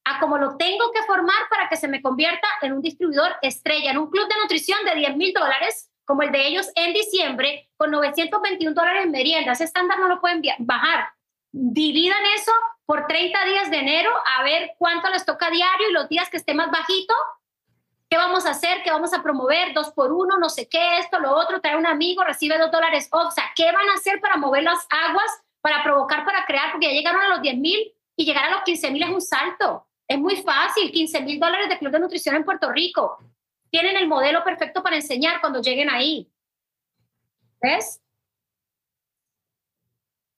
[0.04, 3.90] a como lo tengo que formar para que se me convierta en un distribuidor estrella,
[3.90, 7.70] en un club de nutrición de 10 mil dólares, como el de ellos en diciembre,
[7.76, 9.52] con 921 dólares en merienda.
[9.52, 11.10] Ese estándar no lo pueden bajar.
[11.52, 12.52] Dividan eso
[12.86, 16.36] por 30 días de enero a ver cuánto les toca diario y los días que
[16.36, 17.14] esté más bajito,
[18.12, 18.82] ¿qué vamos a hacer?
[18.84, 19.72] ¿Qué vamos a promover?
[19.72, 23.08] Dos por uno, no sé qué, esto, lo otro, trae un amigo, recibe dos dólares
[23.10, 25.30] O sea, ¿qué van a hacer para mover las aguas,
[25.62, 26.72] para provocar, para crear?
[26.72, 29.22] Porque ya llegaron a los 10 mil y llegar a los 15 mil es un
[29.22, 29.88] salto.
[30.06, 33.16] Es muy fácil, 15 mil dólares de club de nutrición en Puerto Rico.
[33.70, 36.30] Tienen el modelo perfecto para enseñar cuando lleguen ahí.
[37.62, 37.98] ¿Ves?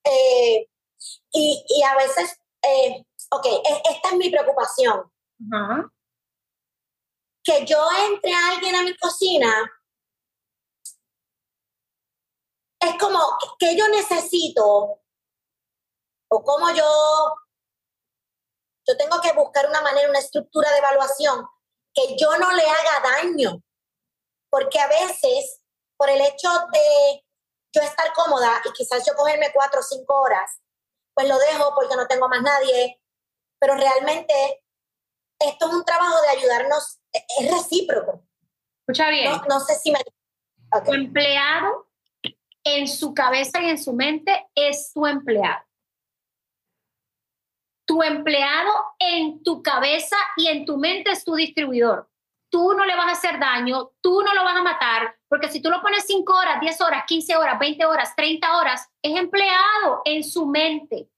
[0.05, 0.69] Eh,
[1.33, 5.11] y, a veces, eh, ok, e, esta es mi preocupación.
[7.45, 9.71] Que yo entre a alguien a mi cocina,
[12.81, 13.21] es como
[13.59, 15.01] que yo necesito,
[16.31, 16.85] o como yo
[18.87, 21.47] yo tengo que buscar una manera, una estructura de evaluación
[21.95, 23.63] que yo no le haga daño.
[24.51, 25.63] Porque a veces,
[25.97, 27.25] por el hecho de
[27.73, 30.61] yo estar cómoda y quizás yo cogerme cuatro o cinco horas,
[31.15, 33.01] pues lo dejo porque no tengo más nadie.
[33.59, 34.63] Pero realmente
[35.41, 38.23] esto es un trabajo de ayudarnos, es recíproco.
[38.81, 39.33] Escucha bien.
[39.49, 39.99] No, sé si me...
[40.85, 41.89] Tu empleado
[42.65, 45.65] en su cabeza y en su mente es tu empleado
[47.87, 52.09] tu empleado en tu cabeza y en tu mente es tu distribuidor.
[52.51, 55.61] Tú no le vas a hacer daño, tú no lo vas a matar, porque si
[55.61, 60.03] tú lo pones 5 horas, 10 horas, 15 horas, 20 horas, 30 horas, es empleado
[60.05, 61.09] en su mente.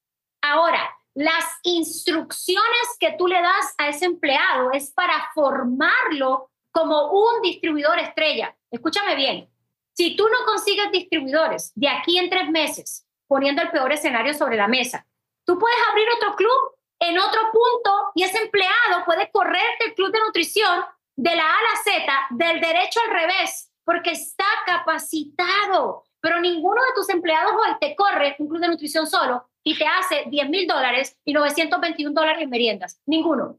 [0.42, 7.42] Ahora, las instrucciones que tú le das a ese empleado es para formarlo como un
[7.42, 8.56] distribuidor estrella.
[8.70, 9.50] Escúchame bien,
[9.94, 14.56] si tú no consigues distribuidores de aquí en tres meses, poniendo el peor escenario sobre
[14.56, 15.04] la mesa,
[15.46, 20.10] Tú puedes abrir otro club en otro punto y ese empleado puede correrte el club
[20.10, 26.02] de nutrición de la A a la Z, del derecho al revés, porque está capacitado.
[26.20, 29.84] Pero ninguno de tus empleados hoy te corre un club de nutrición solo y te
[29.84, 33.02] hace 10 mil dólares y 921 dólares en meriendas.
[33.04, 33.58] Ninguno.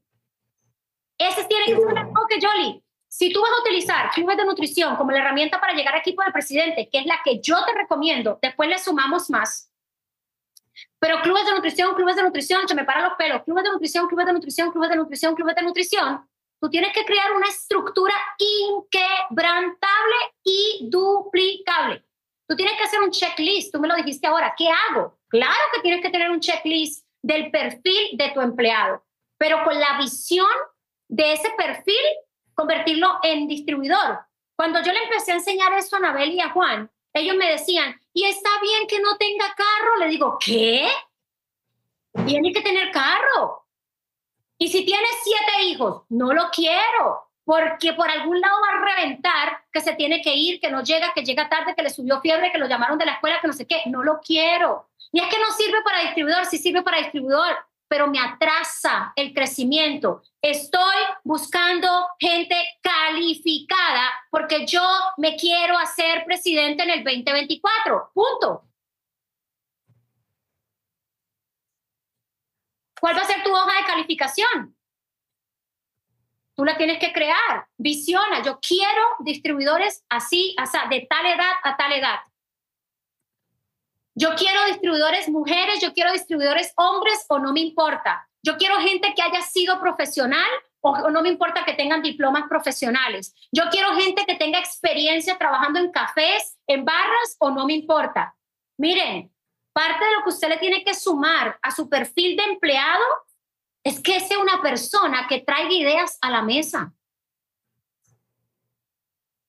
[1.17, 2.82] Ese tiene que ser el enfoque, Jolly.
[3.10, 6.24] Si tú vas a utilizar clubes de nutrición como la herramienta para llegar a equipo
[6.24, 9.70] del presidente, que es la que yo te recomiendo, después le sumamos más,
[10.98, 14.08] pero clubes de nutrición, clubes de nutrición, se me paran los pelos, clubes de nutrición,
[14.08, 16.30] clubes de nutrición, clubes de nutrición, clubes de nutrición.
[16.62, 20.15] Tú tienes que crear una estructura inquebrantable
[20.46, 22.06] y duplicable.
[22.48, 25.17] Tú tienes que hacer un checklist, tú me lo dijiste ahora, ¿qué hago?
[25.30, 29.04] Claro que tienes que tener un checklist del perfil de tu empleado,
[29.38, 30.48] pero con la visión
[31.08, 31.96] de ese perfil,
[32.54, 34.20] convertirlo en distribuidor.
[34.56, 38.00] Cuando yo le empecé a enseñar eso a Anabel y a Juan, ellos me decían,
[38.13, 39.98] y está bien que no tenga carro.
[40.00, 40.88] Le digo, ¿qué?
[42.26, 43.68] Tiene que tener carro.
[44.58, 49.64] Y si tienes siete hijos, no lo quiero, porque por algún lado va a reventar
[49.72, 52.52] que se tiene que ir, que no llega, que llega tarde, que le subió fiebre,
[52.52, 53.84] que lo llamaron de la escuela, que no sé qué.
[53.86, 54.90] No lo quiero.
[55.14, 57.58] Y es que no sirve para distribuidor, sí sirve para distribuidor,
[57.88, 60.24] pero me atrasa el crecimiento.
[60.42, 61.88] Estoy buscando
[62.20, 68.12] gente calificada porque yo me quiero hacer presidente en el 2024.
[68.14, 68.64] Punto.
[73.00, 74.77] ¿Cuál va a ser tu hoja de calificación?
[76.58, 77.67] Tú la tienes que crear.
[77.78, 78.41] Visiona.
[78.41, 80.56] Yo quiero distribuidores así,
[80.89, 82.20] de tal edad a tal edad.
[84.15, 88.28] Yo quiero distribuidores mujeres, yo quiero distribuidores hombres o no me importa.
[88.41, 90.50] Yo quiero gente que haya sido profesional
[90.82, 93.36] o no me importa que tengan diplomas profesionales.
[93.52, 98.36] Yo quiero gente que tenga experiencia trabajando en cafés, en barras o no me importa.
[98.80, 99.32] Miren,
[99.74, 103.06] parte de lo que usted le tiene que sumar a su perfil de empleado
[103.88, 106.91] es que sea una persona que traiga ideas a la mesa.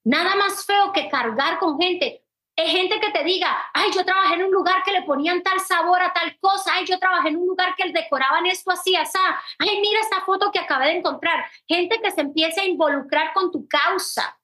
[0.05, 2.25] Nada más feo que cargar con gente.
[2.55, 5.59] Es gente que te diga, ay, yo trabajé en un lugar que le ponían tal
[5.59, 9.19] sabor a tal cosa, ay, yo trabajé en un lugar que decoraban esto así, así,
[9.59, 11.45] ay, mira esta foto que acabé de encontrar.
[11.67, 14.39] Gente que se empiece a involucrar con tu causa,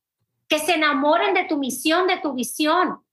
[0.49, 3.04] que se enamoren de tu misión, de tu visión.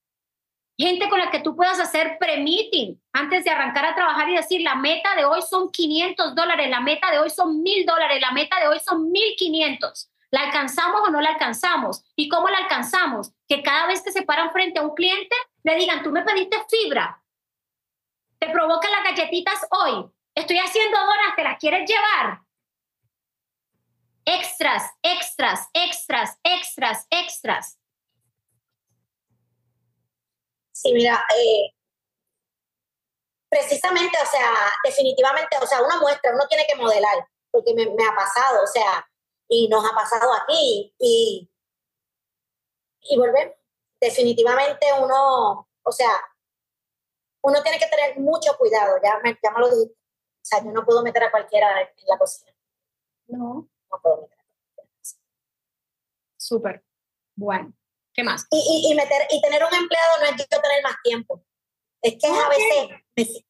[0.81, 4.61] Gente con la que tú puedas hacer pre-meeting antes de arrancar a trabajar y decir,
[4.61, 8.31] la meta de hoy son 500 dólares, la meta de hoy son 1000 dólares, la
[8.31, 10.09] meta de hoy son 1500.
[10.31, 12.03] ¿La alcanzamos o no la alcanzamos?
[12.15, 13.31] ¿Y cómo la alcanzamos?
[13.47, 16.57] Que cada vez que se paran frente a un cliente, le digan, tú me pediste
[16.67, 17.23] fibra,
[18.39, 22.39] te provoca las galletitas hoy, estoy haciendo donas, ¿te las quieres llevar?
[24.25, 27.80] Extras, extras, extras, extras, extras.
[30.81, 31.75] Sí, mira, eh,
[33.49, 34.51] precisamente, o sea,
[34.83, 38.67] definitivamente, o sea, una muestra, uno tiene que modelar, porque me, me ha pasado, o
[38.67, 39.07] sea,
[39.47, 41.51] y nos ha pasado aquí y,
[43.01, 43.55] y volvemos.
[43.99, 46.09] Definitivamente uno, o sea,
[47.43, 49.91] uno tiene que tener mucho cuidado, ya me, ya lo dije.
[49.91, 52.51] O sea, yo no puedo meter a cualquiera en la cocina.
[53.27, 53.69] No.
[53.91, 54.89] No puedo meter a cualquiera.
[56.37, 56.83] Súper.
[57.35, 57.71] Bueno,
[58.13, 58.47] ¿qué más?
[58.51, 61.43] Y, y, meter, y tener un empleado no es que yo tener más tiempo.
[62.01, 62.49] Es que a
[63.15, 63.43] veces...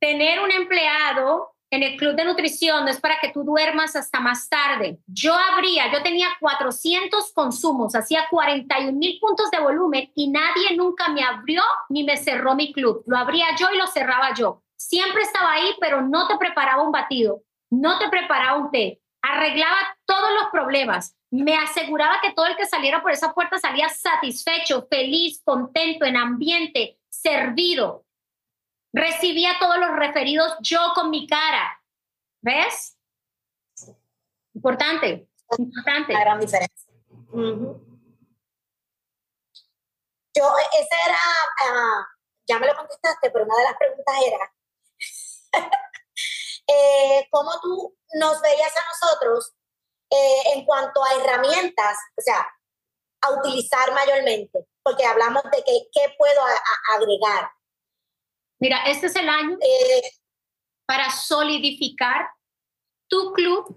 [0.00, 4.48] Tener un empleado en el club de nutrición es para que tú duermas hasta más
[4.48, 4.98] tarde.
[5.06, 11.08] Yo abría, yo tenía 400 consumos, hacía 41 mil puntos de volumen y nadie nunca
[11.08, 13.02] me abrió ni me cerró mi club.
[13.06, 14.62] Lo abría yo y lo cerraba yo.
[14.76, 19.76] Siempre estaba ahí, pero no te preparaba un batido, no te preparaba un té, arreglaba
[20.06, 21.17] todos los problemas.
[21.30, 26.16] Me aseguraba que todo el que saliera por esa puerta salía satisfecho, feliz, contento, en
[26.16, 28.06] ambiente, servido.
[28.92, 31.82] Recibía todos los referidos yo con mi cara.
[32.40, 32.96] ¿Ves?
[34.54, 36.12] Importante, importante.
[36.14, 36.92] La gran diferencia.
[40.34, 40.44] Yo,
[40.80, 41.18] esa era,
[41.64, 42.06] ah,
[42.46, 44.54] ya me lo contestaste, pero una de las preguntas era,
[46.68, 49.57] eh, ¿cómo tú nos veías a nosotros
[50.10, 52.46] eh, en cuanto a herramientas, o sea,
[53.22, 54.66] a utilizar mayormente?
[54.82, 56.40] Porque hablamos de que, qué puedo
[56.94, 57.50] agregar.
[58.60, 60.02] Mira, este es el año eh,
[60.86, 62.28] para solidificar
[63.08, 63.76] tu club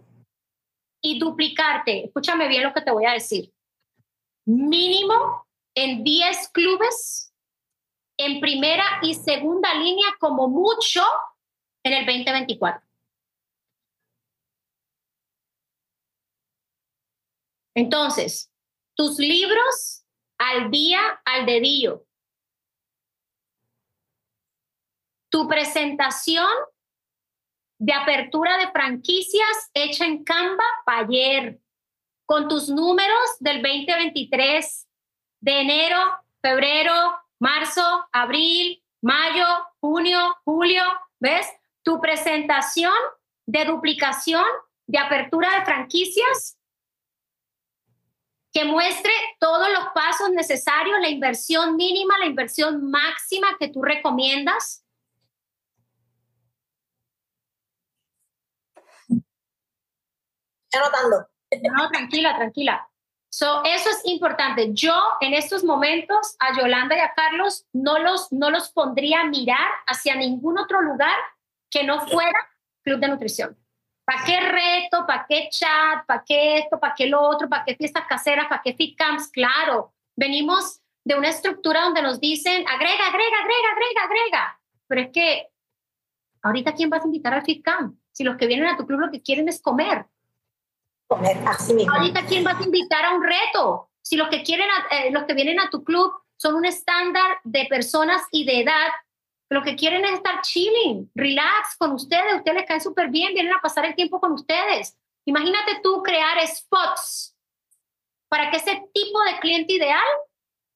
[1.01, 2.05] y duplicarte.
[2.05, 3.51] Escúchame bien lo que te voy a decir.
[4.45, 7.33] Mínimo en 10 clubes
[8.17, 11.03] en primera y segunda línea como mucho
[11.83, 12.81] en el 2024.
[17.75, 18.51] Entonces,
[18.95, 20.03] tus libros
[20.37, 22.05] al día, al dedillo.
[25.31, 26.45] tu presentación
[27.79, 31.59] de apertura de franquicias hecha en Canva para ayer,
[32.27, 34.87] con tus números del 2023,
[35.39, 35.97] de enero,
[36.41, 36.93] febrero,
[37.39, 39.45] marzo, abril, mayo,
[39.79, 40.83] junio, julio,
[41.19, 41.47] ¿ves?
[41.83, 42.93] Tu presentación
[43.47, 44.45] de duplicación,
[44.85, 46.59] de apertura de franquicias,
[48.51, 54.85] que muestre todos los pasos necesarios, la inversión mínima, la inversión máxima que tú recomiendas
[60.73, 61.27] anotando.
[61.77, 62.87] No, tranquila, tranquila.
[63.29, 64.73] So, eso es importante.
[64.73, 69.25] Yo en estos momentos a Yolanda y a Carlos no los, no los pondría a
[69.25, 71.15] mirar hacia ningún otro lugar
[71.69, 72.49] que no fuera
[72.83, 73.60] Club de Nutrición.
[74.05, 75.05] ¿Para qué reto?
[75.05, 76.05] ¿Para qué chat?
[76.05, 76.79] ¿Para qué esto?
[76.79, 77.47] ¿Para qué lo otro?
[77.47, 78.47] ¿Para qué fiestas caseras?
[78.47, 79.29] ¿Para qué fit camps?
[79.29, 84.59] Claro, venimos de una estructura donde nos dicen agrega, agrega, agrega, agrega, agrega.
[84.87, 85.47] Pero es que
[86.41, 87.95] ahorita ¿quién vas a invitar al fit camp?
[88.11, 90.05] Si los que vienen a tu club lo que quieren es comer
[91.11, 91.93] comer así mismo.
[91.93, 93.89] Ahorita, ¿quién va a invitar a un reto?
[94.01, 97.65] Si los que, quieren, eh, los que vienen a tu club son un estándar de
[97.65, 98.87] personas y de edad,
[99.51, 103.51] lo que quieren es estar chilling, relax con ustedes, ustedes les caen súper bien, vienen
[103.53, 104.97] a pasar el tiempo con ustedes.
[105.25, 107.37] Imagínate tú crear spots
[108.29, 110.07] para que ese tipo de cliente ideal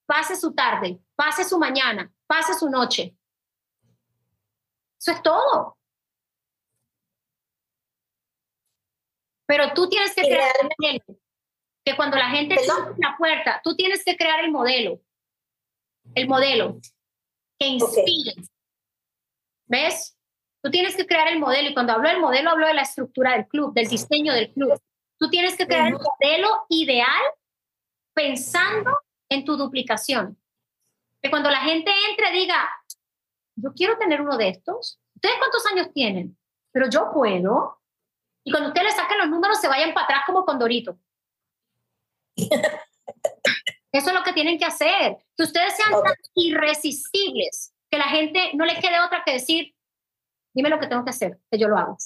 [0.06, 3.16] pase su tarde, pase su mañana, pase su noche.
[5.00, 5.78] Eso es todo.
[9.48, 11.20] Pero tú tienes que crear el modelo.
[11.86, 15.00] Que cuando la gente toca la puerta, tú tienes que crear el modelo.
[16.14, 16.82] El modelo
[17.58, 18.34] que inspire.
[19.66, 20.18] ¿Ves?
[20.62, 23.34] Tú tienes que crear el modelo y cuando hablo del modelo hablo de la estructura
[23.34, 24.82] del club, del diseño del club.
[25.20, 27.22] Tú tienes que crear el modelo ideal
[28.14, 28.98] pensando
[29.30, 30.42] en tu duplicación.
[31.22, 32.68] Que cuando la gente entre diga,
[33.56, 35.00] yo quiero tener uno de estos.
[35.14, 36.36] ¿Ustedes cuántos años tienen?
[36.72, 37.80] Pero yo puedo.
[38.44, 40.98] Y cuando ustedes le saquen los números se vayan para atrás como Condorito.
[43.92, 45.18] Eso es lo que tienen que hacer.
[45.38, 49.76] Que ustedes sean tan irresistibles que la gente no le quede otra que decir,
[50.54, 51.98] dime lo que tengo que hacer, que yo lo hago.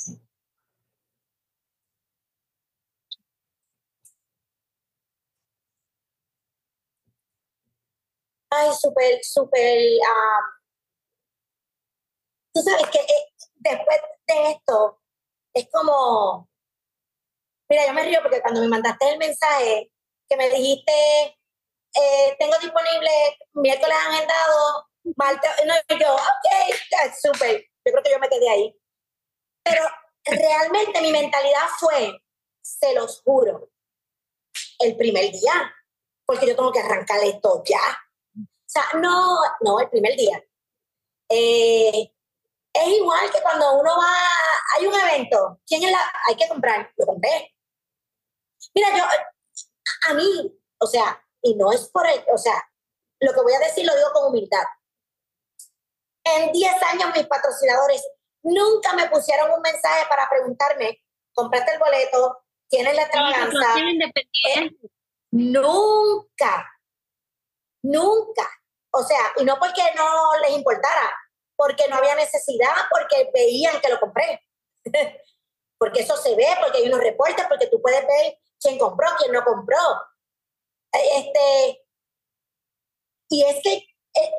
[8.52, 9.80] Ay, súper, súper.
[10.08, 10.60] Ah,
[12.54, 15.00] tú sabes que eh, después de esto,
[15.54, 16.50] es como.
[17.70, 19.92] Mira, yo me río porque cuando me mandaste el mensaje
[20.28, 20.92] que me dijiste,
[21.96, 23.10] eh, tengo disponible
[23.54, 28.76] miércoles agendado, martes, no, yo, ok, súper, yo creo que yo me quedé ahí.
[29.64, 29.84] Pero
[30.26, 32.22] realmente mi mentalidad fue,
[32.62, 33.72] se los juro,
[34.80, 35.74] el primer día,
[36.26, 37.82] porque yo tengo que arrancar esto ya.
[38.36, 40.44] O sea, no, no, el primer día.
[41.30, 42.14] Eh,
[42.74, 44.16] es igual que cuando uno va,
[44.76, 46.00] hay un evento, ¿quién es la?
[46.28, 47.56] Hay que comprar, lo compré.
[48.74, 49.04] Mira, yo,
[50.10, 52.70] a mí, o sea, y no es por el, o sea,
[53.20, 54.64] lo que voy a decir lo digo con humildad.
[56.38, 58.04] En 10 años mis patrocinadores
[58.44, 61.04] nunca me pusieron un mensaje para preguntarme,
[61.34, 63.68] compraste el boleto, tienes la extravaganza.
[64.56, 64.70] Eh,
[65.32, 66.70] nunca,
[67.84, 68.50] nunca.
[68.92, 71.14] O sea, y no porque no les importara,
[71.56, 74.42] porque no había necesidad, porque veían que lo compré.
[75.78, 79.32] porque eso se ve, porque hay unos reportes, porque tú puedes ver quién compró, quién
[79.32, 79.78] no compró.
[80.92, 81.86] Este,
[83.30, 83.89] y es que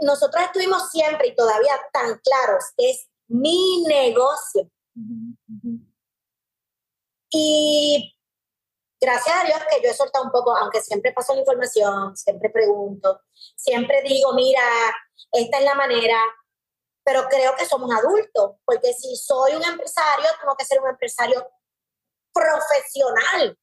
[0.00, 4.70] nosotros estuvimos siempre y todavía tan claros es mi negocio.
[7.30, 8.16] Y
[9.00, 12.50] gracias a Dios que yo he soltado un poco, aunque siempre paso la información, siempre
[12.50, 13.20] pregunto,
[13.56, 14.62] siempre digo, mira,
[15.32, 16.18] esta es la manera,
[17.04, 21.48] pero creo que somos adultos, porque si soy un empresario, tengo que ser un empresario
[22.32, 23.58] profesional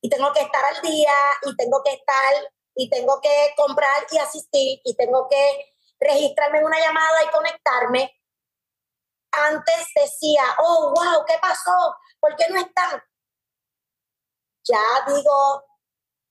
[0.00, 4.18] y tengo que estar al día y tengo que estar y tengo que comprar y
[4.18, 8.20] asistir y tengo que registrarme en una llamada y conectarme.
[9.32, 11.96] Antes decía, oh, wow, ¿qué pasó?
[12.20, 13.02] ¿Por qué no están?
[14.66, 15.64] Ya digo,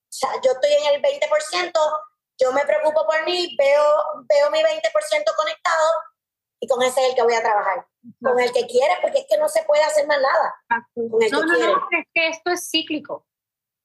[0.09, 1.71] ya yo estoy en el 20%,
[2.39, 3.83] yo me preocupo por mí, veo,
[4.27, 5.89] veo mi 20% conectado
[6.59, 7.85] y con ese es el que voy a trabajar.
[8.21, 10.55] Con el que quiere, porque es que no se puede hacer más nada.
[10.93, 11.73] Con el no, que no, quiere.
[11.73, 13.27] no, es que esto es cíclico.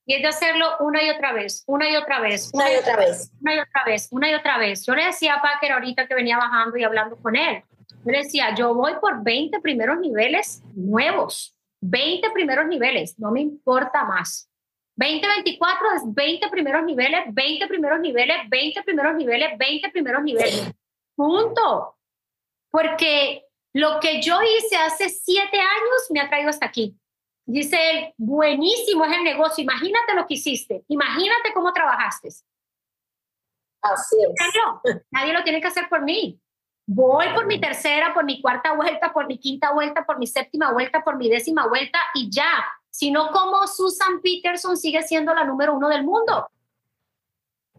[0.08, 2.50] Y es de hacerlo una y otra vez, una y otra vez.
[2.54, 3.30] Una, y otra vez.
[3.42, 4.86] Una y otra vez, una y otra vez.
[4.86, 7.62] Yo le decía a Packer ahorita que venía bajando y hablando con él.
[7.90, 11.54] Yo le decía, yo voy por 20 primeros niveles nuevos.
[11.82, 14.50] 20 primeros niveles, no me importa más.
[14.96, 20.72] 2024 es 20 primeros niveles, 20 primeros niveles, 20 primeros niveles, 20 primeros niveles.
[21.14, 21.98] Punto.
[22.70, 23.44] Porque
[23.74, 26.96] lo que yo hice hace siete años me ha traído hasta aquí.
[27.48, 32.28] Dice él, buenísimo es el negocio, imagínate lo que hiciste, imagínate cómo trabajaste.
[33.80, 35.02] Así es.
[35.10, 36.38] Nadie lo tiene que hacer por mí.
[36.86, 40.72] Voy por mi tercera, por mi cuarta vuelta, por mi quinta vuelta, por mi séptima
[40.72, 42.52] vuelta, por mi décima vuelta y ya.
[42.90, 46.50] Si no, ¿cómo Susan Peterson sigue siendo la número uno del mundo?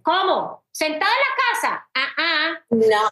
[0.02, 0.64] ¿Cómo?
[0.72, 1.90] ¿Sentada en la casa?
[1.94, 2.60] Ah, ah.
[2.72, 3.12] No.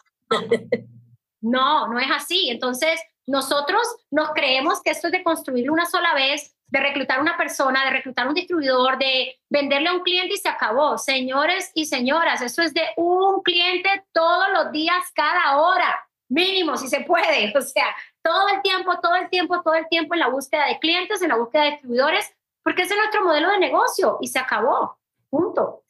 [1.40, 2.50] no, no es así.
[2.50, 7.36] Entonces, nosotros nos creemos que esto es de construir una sola vez, de reclutar una
[7.36, 10.96] persona, de reclutar un distribuidor, de venderle a un cliente y se acabó.
[10.96, 16.88] Señores y señoras, eso es de un cliente todos los días, cada hora, mínimo, si
[16.88, 17.52] se puede.
[17.56, 20.78] O sea, todo el tiempo, todo el tiempo, todo el tiempo en la búsqueda de
[20.78, 24.38] clientes, en la búsqueda de distribuidores, porque ese es nuestro modelo de negocio y se
[24.38, 24.98] acabó.
[25.28, 25.82] Punto.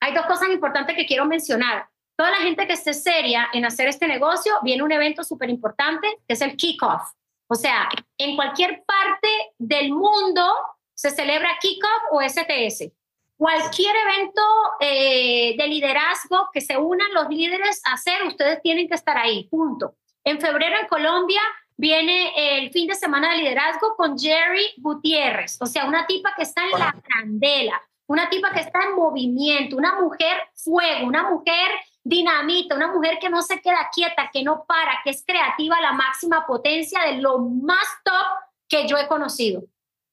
[0.00, 1.89] Hay dos cosas importantes que quiero mencionar
[2.20, 6.06] toda la gente que esté seria en hacer este negocio, viene un evento súper importante,
[6.28, 7.00] que es el kickoff.
[7.48, 10.44] O sea, en cualquier parte del mundo
[10.92, 12.92] se celebra kickoff o STS.
[13.38, 14.42] Cualquier evento
[14.80, 19.48] eh, de liderazgo que se unan los líderes a hacer, ustedes tienen que estar ahí,
[19.48, 19.94] punto.
[20.22, 21.40] En febrero en Colombia
[21.78, 26.42] viene el fin de semana de liderazgo con Jerry Gutiérrez, o sea, una tipa que
[26.42, 31.70] está en la candela, una tipa que está en movimiento, una mujer fuego, una mujer
[32.04, 35.80] dinamita, una mujer que no se queda quieta, que no para, que es creativa a
[35.80, 39.62] la máxima potencia de lo más top que yo he conocido.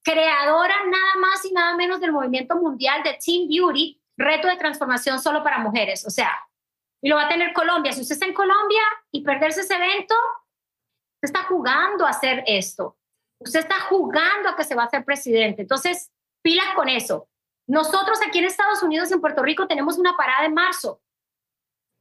[0.03, 5.19] Creadora nada más y nada menos del movimiento mundial de Team Beauty, reto de transformación
[5.19, 6.05] solo para mujeres.
[6.05, 6.31] O sea,
[7.01, 7.91] y lo va a tener Colombia.
[7.91, 8.81] Si usted está en Colombia
[9.11, 10.15] y perderse ese evento,
[11.17, 12.95] Usted está jugando a hacer esto.
[13.39, 15.63] Usted está jugando a que se va a ser presidente.
[15.63, 16.11] Entonces,
[16.43, 17.27] pilas con eso.
[17.67, 21.01] Nosotros aquí en Estados Unidos en Puerto Rico tenemos una parada en marzo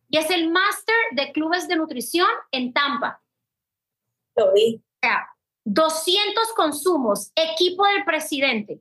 [0.09, 3.23] y es el Master de Clubes de Nutrición en Tampa.
[4.37, 4.77] Lo vi.
[4.77, 5.29] O sea,
[5.65, 8.81] 200 consumos, equipo del presidente.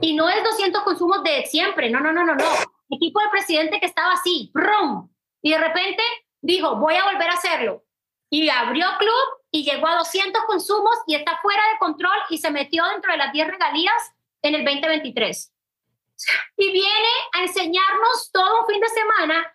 [0.00, 2.44] Y no es 200 consumos de siempre, no, no, no, no, no.
[2.88, 5.10] Equipo del presidente que estaba así, ¡rum!
[5.42, 6.02] Y de repente
[6.40, 7.84] dijo, voy a volver a hacerlo.
[8.30, 12.50] Y abrió club y llegó a 200 consumos y está fuera de control y se
[12.50, 15.52] metió dentro de las 10 regalías en el 2023.
[16.56, 19.51] Y viene a enseñarnos todo un fin de semana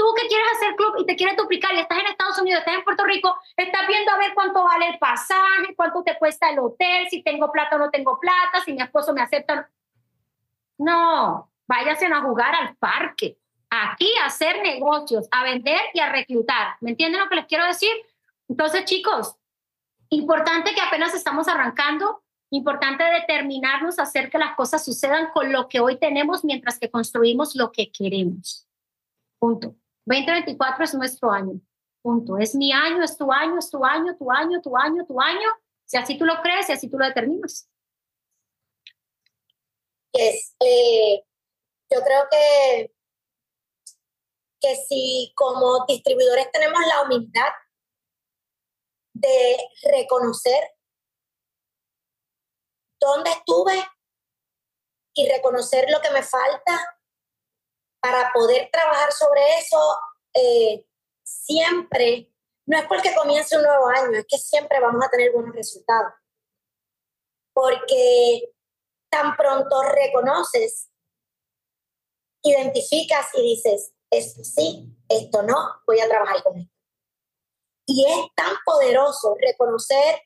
[0.00, 2.74] tú que quieres hacer club y te quieres duplicar y estás en Estados Unidos, estás
[2.76, 6.58] en Puerto Rico, estás viendo a ver cuánto vale el pasaje, cuánto te cuesta el
[6.58, 9.68] hotel, si tengo plata o no tengo plata, si mi esposo me acepta.
[10.78, 13.36] No, váyase a jugar al parque,
[13.68, 16.76] aquí a hacer negocios, a vender y a reclutar.
[16.80, 17.92] ¿Me entienden lo que les quiero decir?
[18.48, 19.36] Entonces, chicos,
[20.08, 25.68] importante que apenas estamos arrancando, importante determinarnos a hacer que las cosas sucedan con lo
[25.68, 28.66] que hoy tenemos mientras que construimos lo que queremos.
[29.38, 29.74] Punto.
[30.06, 31.60] 2024 es nuestro año.
[32.02, 32.38] Punto.
[32.38, 35.48] Es mi año, es tu año, es tu año, tu año, tu año, tu año.
[35.84, 37.68] Si así tú lo crees y así tú lo determinas.
[40.12, 41.24] Eh,
[41.90, 42.94] yo creo que,
[44.60, 47.52] que si como distribuidores tenemos la humildad
[49.12, 49.56] de
[49.92, 50.76] reconocer
[53.00, 53.84] dónde estuve
[55.14, 56.99] y reconocer lo que me falta
[58.00, 59.98] para poder trabajar sobre eso
[60.34, 60.86] eh,
[61.22, 62.32] siempre,
[62.66, 66.12] no es porque comience un nuevo año, es que siempre vamos a tener buenos resultados.
[67.52, 68.52] Porque
[69.10, 70.90] tan pronto reconoces,
[72.42, 76.74] identificas y dices, esto sí, esto no, voy a trabajar con esto.
[77.86, 80.22] Y es tan poderoso reconocer.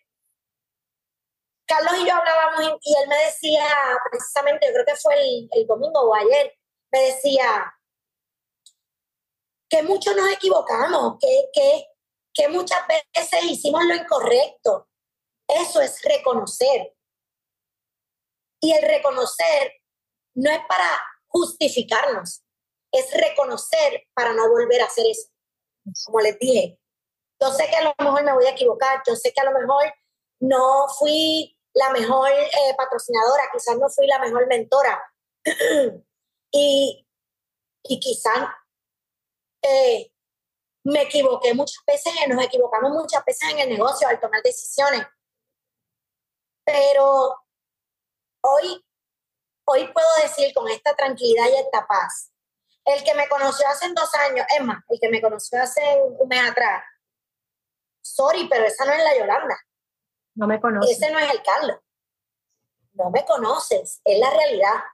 [1.67, 3.65] Carlos y yo hablábamos y él me decía,
[4.11, 6.53] precisamente, yo creo que fue el, el domingo o ayer,
[6.95, 7.75] me decía
[9.69, 11.89] que muchos nos equivocamos, que, que,
[12.33, 14.89] que muchas veces hicimos lo incorrecto.
[15.49, 16.95] Eso es reconocer.
[18.61, 19.73] Y el reconocer
[20.35, 20.89] no es para
[21.27, 22.45] justificarnos,
[22.93, 25.29] es reconocer para no volver a hacer eso.
[26.05, 26.79] Como les dije,
[27.41, 29.59] yo sé que a lo mejor me voy a equivocar, yo sé que a lo
[29.59, 29.93] mejor
[30.39, 35.03] no fui la mejor eh, patrocinadora, quizás no fui la mejor mentora,
[36.57, 37.05] Y,
[37.83, 38.49] y quizás
[39.61, 40.13] eh,
[40.85, 45.05] me equivoqué muchas veces, nos equivocamos muchas veces en el negocio al tomar decisiones.
[46.65, 47.35] Pero
[48.43, 48.87] hoy,
[49.67, 52.31] hoy puedo decir con esta tranquilidad y esta paz,
[52.85, 56.29] el que me conoció hace dos años, es más, el que me conoció hace un
[56.29, 56.85] mes atrás,
[58.01, 59.57] sorry, pero esa no es la Yolanda.
[60.35, 60.99] No me conoces.
[60.99, 61.79] Ese no es el Carlos.
[62.93, 64.85] No me conoces, es la realidad.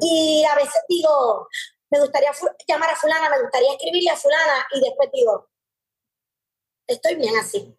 [0.00, 1.48] Y a veces digo,
[1.90, 2.32] me gustaría
[2.66, 5.48] llamar a fulana, me gustaría escribirle a fulana y después digo,
[6.86, 7.76] estoy bien así.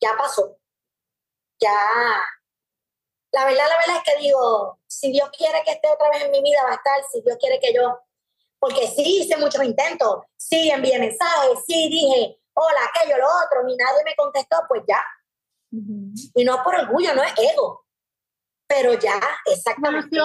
[0.00, 0.58] Ya pasó.
[1.60, 1.74] Ya.
[3.32, 6.30] La verdad, la verdad es que digo, si Dios quiere que esté otra vez en
[6.30, 7.02] mi vida, va a estar.
[7.12, 7.98] Si Dios quiere que yo.
[8.58, 13.76] Porque sí hice muchos intentos, sí envié mensajes, sí dije, hola, aquello, lo otro, y
[13.76, 15.00] nadie me contestó, pues ya.
[15.70, 17.87] Y no por orgullo, no es ego
[18.68, 20.16] pero ya, exactamente.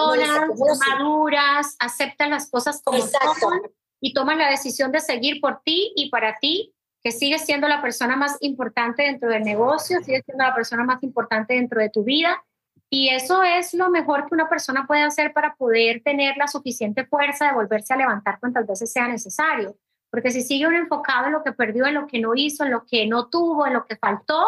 [0.90, 3.62] maduras, aceptan las cosas como son
[4.00, 7.80] y toman la decisión de seguir por ti y para ti, que sigues siendo la
[7.80, 12.04] persona más importante dentro del negocio, sigues siendo la persona más importante dentro de tu
[12.04, 12.44] vida.
[12.90, 17.06] Y eso es lo mejor que una persona puede hacer para poder tener la suficiente
[17.06, 19.76] fuerza de volverse a levantar cuantas veces sea necesario.
[20.10, 22.70] Porque si sigue uno enfocado en lo que perdió, en lo que no hizo, en
[22.70, 24.46] lo que no tuvo, en lo que faltó,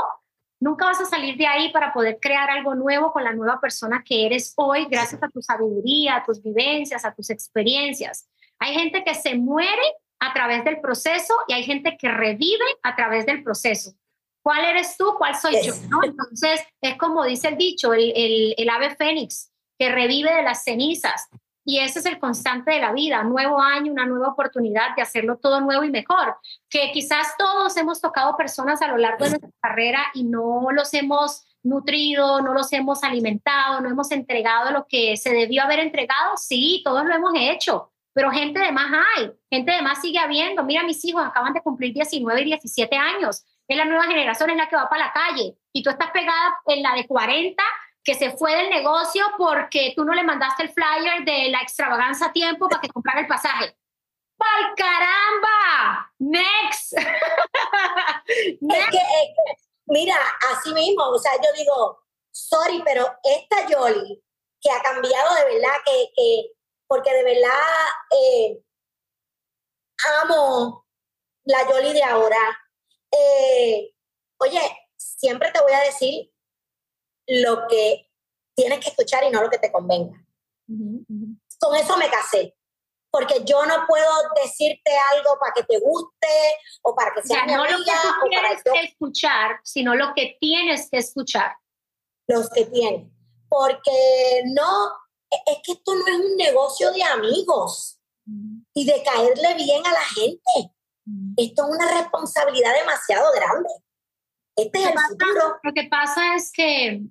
[0.58, 4.02] Nunca vas a salir de ahí para poder crear algo nuevo con la nueva persona
[4.04, 8.28] que eres hoy gracias a tu sabiduría, a tus vivencias, a tus experiencias.
[8.58, 9.82] Hay gente que se muere
[10.18, 13.92] a través del proceso y hay gente que revive a través del proceso.
[14.42, 15.14] ¿Cuál eres tú?
[15.18, 15.74] ¿Cuál soy yo?
[16.02, 20.64] Entonces, es como dice el dicho, el, el, el ave fénix, que revive de las
[20.64, 21.28] cenizas.
[21.68, 25.38] Y ese es el constante de la vida, nuevo año, una nueva oportunidad de hacerlo
[25.38, 26.36] todo nuevo y mejor.
[26.70, 30.94] Que quizás todos hemos tocado personas a lo largo de nuestra carrera y no los
[30.94, 36.36] hemos nutrido, no los hemos alimentado, no hemos entregado lo que se debió haber entregado.
[36.36, 38.86] Sí, todos lo hemos hecho, pero gente de más
[39.16, 40.62] hay, gente de más sigue habiendo.
[40.62, 43.44] Mira, mis hijos acaban de cumplir 19 y 17 años.
[43.66, 46.54] Es la nueva generación en la que va para la calle y tú estás pegada
[46.66, 47.60] en la de 40
[48.06, 52.26] que se fue del negocio porque tú no le mandaste el flyer de la extravaganza
[52.26, 53.76] a tiempo para que comprara el pasaje.
[54.38, 56.12] ¡Pal caramba!
[56.20, 56.92] Next.
[58.28, 58.98] Es, que,
[59.86, 60.16] Mira,
[60.50, 62.00] así mismo, o sea, yo digo,
[62.32, 64.22] sorry, pero esta Yoli,
[64.60, 66.52] que ha cambiado de verdad, que,
[66.88, 67.50] porque de verdad
[68.10, 68.62] eh,
[70.22, 70.86] amo
[71.44, 72.58] la Yoli de ahora.
[73.10, 73.92] Eh,
[74.38, 74.60] oye,
[74.96, 76.32] siempre te voy a decir
[77.26, 78.10] lo que
[78.54, 80.24] tienes que escuchar y no lo que te convenga.
[81.58, 82.54] Con eso me casé.
[83.10, 84.10] Porque yo no puedo
[84.42, 86.26] decirte algo para que te guste
[86.82, 90.90] o para que sea, no lo que tú quieres que escuchar, sino lo que tienes
[90.90, 91.56] que escuchar.
[92.26, 93.08] Los que tienes.
[93.48, 94.88] Porque no,
[95.30, 97.98] e, es que esto no es un negocio de amigos
[98.74, 100.74] y de caerle bien a la gente.
[101.36, 103.68] Esto es una responsabilidad demasiado grande.
[104.56, 105.58] Este es el futuro.
[105.62, 107.02] Lo que pasa es que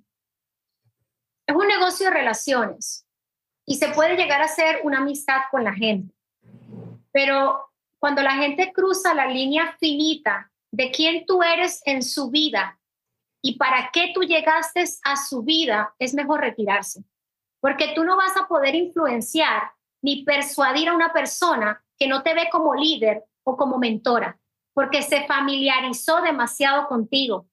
[1.46, 3.06] es un negocio de relaciones
[3.64, 6.14] y se puede llegar a ser una amistad con la gente.
[7.12, 12.78] Pero cuando la gente cruza la línea finita de quién tú eres en su vida
[13.42, 17.04] y para qué tú llegaste a su vida, es mejor retirarse.
[17.60, 19.70] Porque tú no vas a poder influenciar
[20.02, 24.38] ni persuadir a una persona que no te ve como líder o como mentora,
[24.74, 27.46] porque se familiarizó demasiado contigo.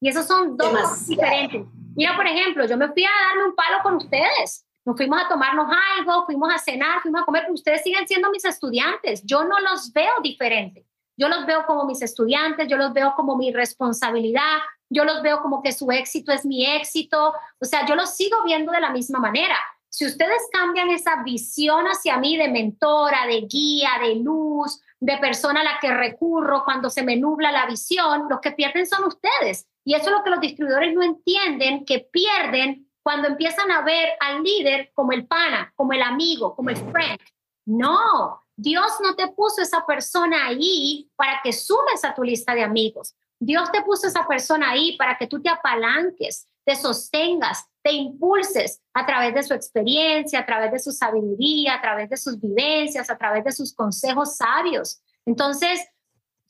[0.00, 1.66] Y esos son dos cosas diferentes.
[1.96, 4.66] Mira, por ejemplo, yo me fui a darme un palo con ustedes.
[4.84, 5.66] Nos fuimos a tomarnos
[5.98, 9.22] algo, fuimos a cenar, fuimos a comer, ustedes siguen siendo mis estudiantes.
[9.24, 10.86] Yo no los veo diferente.
[11.16, 15.42] Yo los veo como mis estudiantes, yo los veo como mi responsabilidad, yo los veo
[15.42, 17.34] como que su éxito es mi éxito.
[17.60, 19.56] O sea, yo los sigo viendo de la misma manera.
[19.90, 25.60] Si ustedes cambian esa visión hacia mí de mentora, de guía, de luz, de persona
[25.60, 29.66] a la que recurro cuando se me nubla la visión, los que pierden son ustedes.
[29.84, 34.10] Y eso es lo que los distribuidores no entienden, que pierden cuando empiezan a ver
[34.20, 37.18] al líder como el pana, como el amigo, como el friend.
[37.66, 42.62] No, Dios no te puso esa persona ahí para que sumes a tu lista de
[42.62, 43.14] amigos.
[43.38, 48.82] Dios te puso esa persona ahí para que tú te apalanques, te sostengas, te impulses
[48.92, 53.08] a través de su experiencia, a través de su sabiduría, a través de sus vivencias,
[53.08, 55.00] a través de sus consejos sabios.
[55.24, 55.80] Entonces,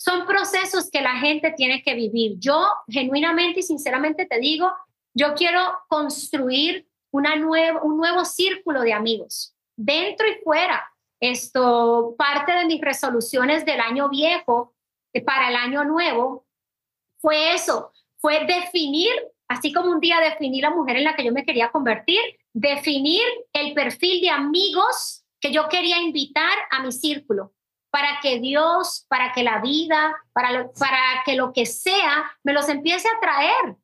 [0.01, 2.39] son procesos que la gente tiene que vivir.
[2.39, 4.73] Yo genuinamente y sinceramente te digo,
[5.13, 7.35] yo quiero construir una
[7.83, 10.83] un nuevo círculo de amigos, dentro y fuera.
[11.21, 14.75] Esto, parte de mis resoluciones del año viejo
[15.13, 16.47] eh, para el año nuevo
[17.19, 19.13] fue eso, fue definir,
[19.49, 22.21] así como un día definí la mujer en la que yo me quería convertir,
[22.55, 23.23] definir
[23.53, 27.53] el perfil de amigos que yo quería invitar a mi círculo
[27.91, 32.69] para que Dios, para que la vida, para, para que lo que sea, me los
[32.69, 33.77] empiece a traer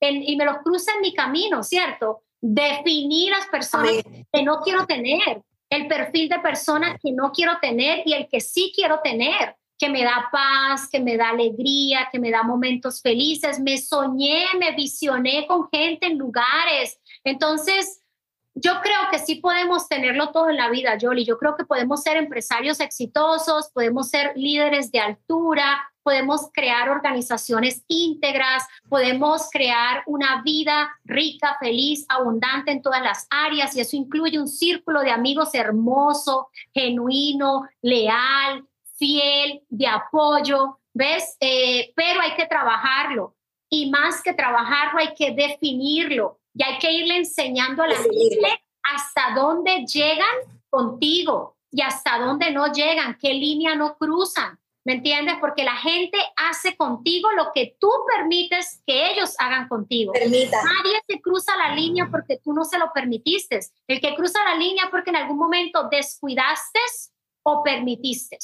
[0.00, 2.22] y me los cruce en mi camino, ¿cierto?
[2.40, 3.92] Definir las personas
[4.32, 8.40] que no quiero tener, el perfil de personas que no quiero tener y el que
[8.40, 13.02] sí quiero tener, que me da paz, que me da alegría, que me da momentos
[13.02, 13.60] felices.
[13.60, 16.98] Me soñé, me visioné con gente en lugares.
[17.24, 18.02] Entonces,
[18.58, 21.26] yo creo que sí podemos tenerlo todo en la vida, Jolie.
[21.26, 27.84] Yo creo que podemos ser empresarios exitosos, podemos ser líderes de altura, podemos crear organizaciones
[27.86, 34.38] íntegras, podemos crear una vida rica, feliz, abundante en todas las áreas y eso incluye
[34.38, 38.64] un círculo de amigos hermoso, genuino, leal,
[38.96, 41.36] fiel, de apoyo, ¿ves?
[41.40, 43.34] Eh, pero hay que trabajarlo
[43.68, 48.64] y más que trabajarlo hay que definirlo y hay que irle enseñando a la gente
[48.82, 50.36] hasta dónde llegan
[50.70, 54.58] contigo y hasta dónde no llegan, qué línea no cruzan.
[54.84, 55.34] ¿Me entiendes?
[55.40, 60.12] Porque la gente hace contigo lo que tú permites que ellos hagan contigo.
[60.14, 63.58] Nadie se cruza la línea porque tú no se lo permitiste.
[63.88, 66.78] El que cruza la línea porque en algún momento descuidaste
[67.42, 68.38] o permitiste.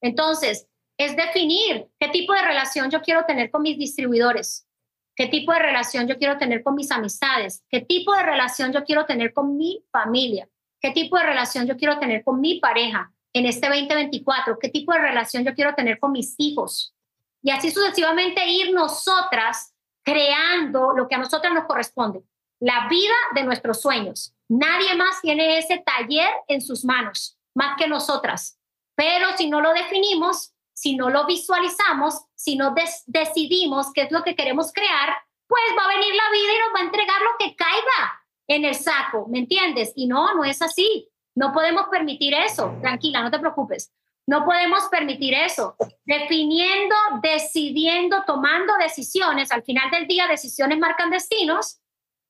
[0.00, 4.67] Entonces, es definir qué tipo de relación yo quiero tener con mis distribuidores,
[5.18, 8.84] qué tipo de relación yo quiero tener con mis amistades, qué tipo de relación yo
[8.84, 10.48] quiero tener con mi familia,
[10.80, 14.92] qué tipo de relación yo quiero tener con mi pareja en este 2024, qué tipo
[14.92, 16.94] de relación yo quiero tener con mis hijos.
[17.42, 22.22] Y así sucesivamente ir nosotras creando lo que a nosotras nos corresponde,
[22.60, 24.32] la vida de nuestros sueños.
[24.46, 28.56] Nadie más tiene ese taller en sus manos, más que nosotras.
[28.94, 32.72] Pero si no lo definimos, si no lo visualizamos, si no
[33.06, 35.12] decidimos qué es lo que queremos crear,
[35.48, 38.64] pues va a venir la vida y nos va a entregar lo que caiga en
[38.64, 39.92] el saco, ¿me entiendes?
[39.96, 41.10] Y no, no es así.
[41.34, 42.76] No podemos permitir eso.
[42.80, 43.92] Tranquila, no te preocupes.
[44.28, 45.74] No podemos permitir eso.
[46.04, 51.80] Definiendo, decidiendo, tomando decisiones, al final del día decisiones marcan destinos,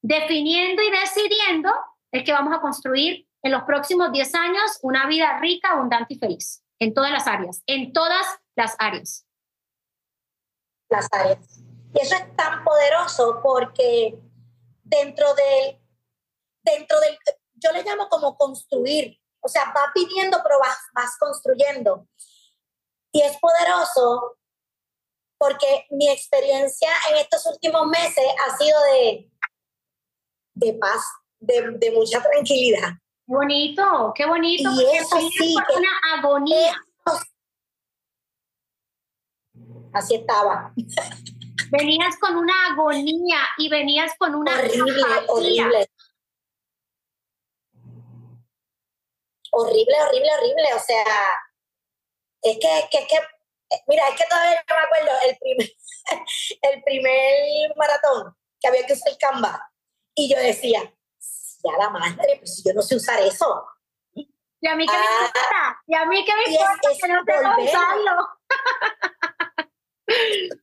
[0.01, 1.70] definiendo y decidiendo
[2.12, 6.18] es que vamos a construir en los próximos 10 años una vida rica, abundante y
[6.18, 8.26] feliz en todas las áreas, en todas
[8.57, 9.26] las áreas.
[10.89, 11.61] Las áreas.
[11.95, 14.18] Y eso es tan poderoso porque
[14.85, 15.81] dentro del,
[16.62, 17.18] dentro del,
[17.55, 22.07] yo le llamo como construir, o sea, vas pidiendo, pero vas, vas construyendo.
[23.12, 24.39] Y es poderoso
[25.39, 29.31] porque mi experiencia en estos últimos meses ha sido de,
[30.55, 31.03] de paz,
[31.39, 32.91] de, mucha tranquilidad.
[33.29, 34.70] Bonito, qué bonito.
[34.72, 36.83] Y eso sí, una agonía.
[39.93, 40.72] así estaba.
[41.70, 45.91] Venías con una agonía y venías con una horrible, horrible.
[49.53, 50.74] Horrible, horrible, horrible.
[50.74, 51.05] O sea,
[52.41, 53.18] es que, que, que
[53.89, 55.70] Mira, es que todavía no me acuerdo el primer,
[56.62, 59.70] el primer maratón que había que usar el Canva.
[60.14, 60.95] Y yo decía,
[61.70, 63.66] ya la madre, pues si yo no sé usar eso.
[64.60, 67.24] Y a mí que me ah, importa, y a mí que me importa que no
[67.24, 68.28] tengo usarlo.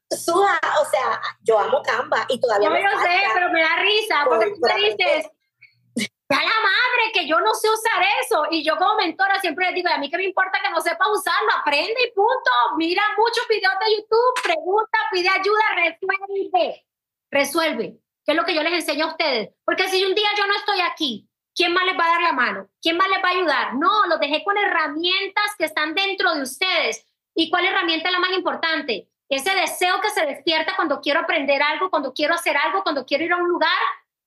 [0.10, 3.76] Suja, o sea, yo amo Canva y todavía yo me lo sé, pero me da
[3.78, 5.30] risa, porque tú me dices,
[5.96, 8.46] ya la madre que yo no sé usar eso.
[8.50, 11.10] Y yo como mentora siempre les digo, a mí que me importa que no sepa
[11.10, 12.52] usarlo, aprende y punto.
[12.78, 16.86] Mira muchos videos de YouTube, pregunta, pide ayuda, resuelve.
[17.32, 18.05] Resuelve.
[18.26, 19.50] Que es lo que yo les enseño a ustedes.
[19.64, 22.34] Porque si un día yo no estoy aquí, ¿quién más les va a dar la
[22.34, 22.70] mano?
[22.82, 23.76] ¿Quién más les va a ayudar?
[23.76, 27.06] No, los dejé con herramientas que están dentro de ustedes.
[27.36, 29.10] ¿Y cuál herramienta es la más importante?
[29.30, 33.24] Ese deseo que se despierta cuando quiero aprender algo, cuando quiero hacer algo, cuando quiero
[33.24, 33.70] ir a un lugar,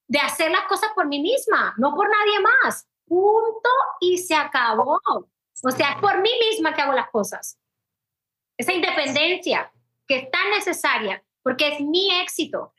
[0.08, 2.88] de hacer las cosas por mí misma, no por nadie más.
[3.06, 3.68] Punto
[4.00, 5.00] y se acabó.
[5.04, 7.58] O sea, es por mí misma que hago las cosas.
[8.56, 9.70] Esa independencia
[10.06, 12.74] que es tan necesaria porque es mi éxito.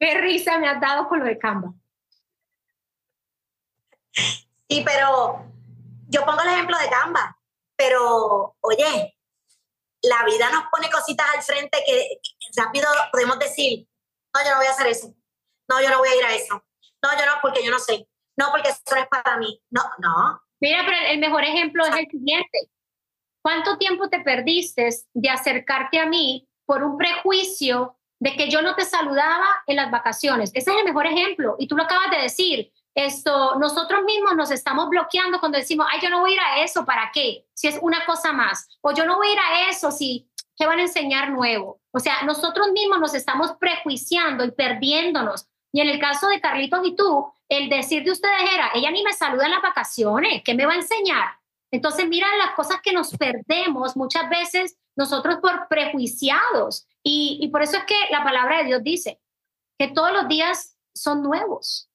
[0.00, 1.72] Qué risa me has dado con lo de Canva.
[4.68, 5.44] Sí, pero
[6.08, 7.38] yo pongo el ejemplo de Canva,
[7.76, 9.16] pero oye,
[10.02, 12.20] la vida nos pone cositas al frente que
[12.56, 13.86] rápido podemos decir,
[14.34, 15.14] no, yo no voy a hacer eso
[15.70, 16.64] no, yo no voy a ir a eso.
[17.02, 18.08] No, yo no, porque yo no sé.
[18.36, 19.62] No, porque eso no es para mí.
[19.70, 20.42] No, no.
[20.60, 22.70] Mira, pero el mejor ejemplo es el siguiente.
[23.40, 28.76] ¿Cuánto tiempo te perdiste de acercarte a mí por un prejuicio de que yo no
[28.76, 30.50] te saludaba en las vacaciones?
[30.54, 31.56] Ese es el mejor ejemplo.
[31.58, 32.72] Y tú lo acabas de decir.
[32.92, 36.64] Esto, nosotros mismos nos estamos bloqueando cuando decimos, ay, yo no voy a ir a
[36.64, 37.46] eso, ¿para qué?
[37.54, 38.68] Si es una cosa más.
[38.80, 41.80] O yo no voy a ir a eso, si, ¿qué van a enseñar nuevo?
[41.92, 46.80] O sea, nosotros mismos nos estamos prejuiciando y perdiéndonos y en el caso de Carlitos
[46.84, 50.54] y tú, el decir de ustedes era, ella ni me saluda en las vacaciones, ¿qué
[50.54, 51.28] me va a enseñar?
[51.70, 56.88] Entonces, mira las cosas que nos perdemos muchas veces nosotros por prejuiciados.
[57.02, 59.20] Y, y por eso es que la palabra de Dios dice
[59.78, 61.88] que todos los días son nuevos.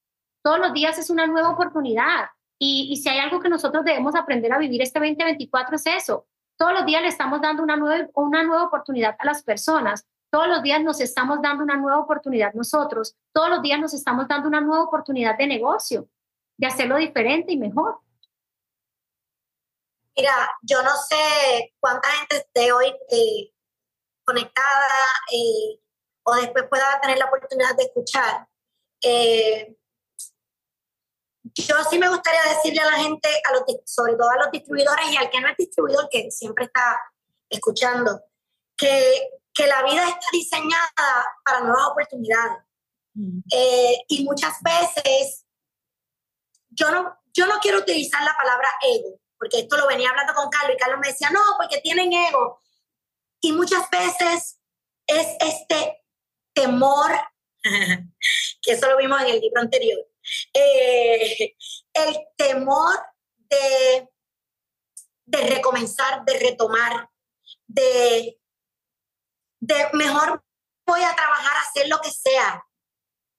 [0.43, 2.29] Todos los días es una nueva oportunidad.
[2.57, 6.27] Y, y si hay algo que nosotros debemos aprender a vivir este 2024 es eso.
[6.57, 10.49] Todos los días le estamos dando una nueva, una nueva oportunidad a las personas todos
[10.49, 14.49] los días nos estamos dando una nueva oportunidad nosotros, todos los días nos estamos dando
[14.49, 16.09] una nueva oportunidad de negocio,
[16.57, 17.99] de hacerlo diferente y mejor.
[20.13, 23.53] Mira, yo no sé cuánta gente esté hoy eh,
[24.25, 24.87] conectada
[25.31, 25.79] eh,
[26.23, 28.47] o después pueda tener la oportunidad de escuchar.
[29.01, 29.77] Eh,
[31.43, 35.09] yo sí me gustaría decirle a la gente, a los, sobre todo a los distribuidores
[35.11, 36.99] y al que no es distribuidor, que siempre está
[37.49, 38.21] escuchando,
[38.75, 42.63] que que la vida está diseñada para nuevas oportunidades.
[43.13, 43.39] Mm.
[43.51, 45.45] Eh, y muchas veces,
[46.69, 50.49] yo no, yo no quiero utilizar la palabra ego, porque esto lo venía hablando con
[50.49, 52.61] Carlos y Carlos me decía, no, porque tienen ego.
[53.45, 54.59] Y muchas veces
[55.07, 56.03] es este
[56.53, 57.11] temor,
[57.63, 59.99] que eso lo vimos en el libro anterior,
[60.53, 61.55] eh,
[61.93, 62.97] el temor
[63.37, 64.09] de,
[65.25, 67.09] de recomenzar, de retomar,
[67.67, 68.39] de
[69.65, 70.43] de mejor
[70.85, 72.63] voy a trabajar, a hacer lo que sea.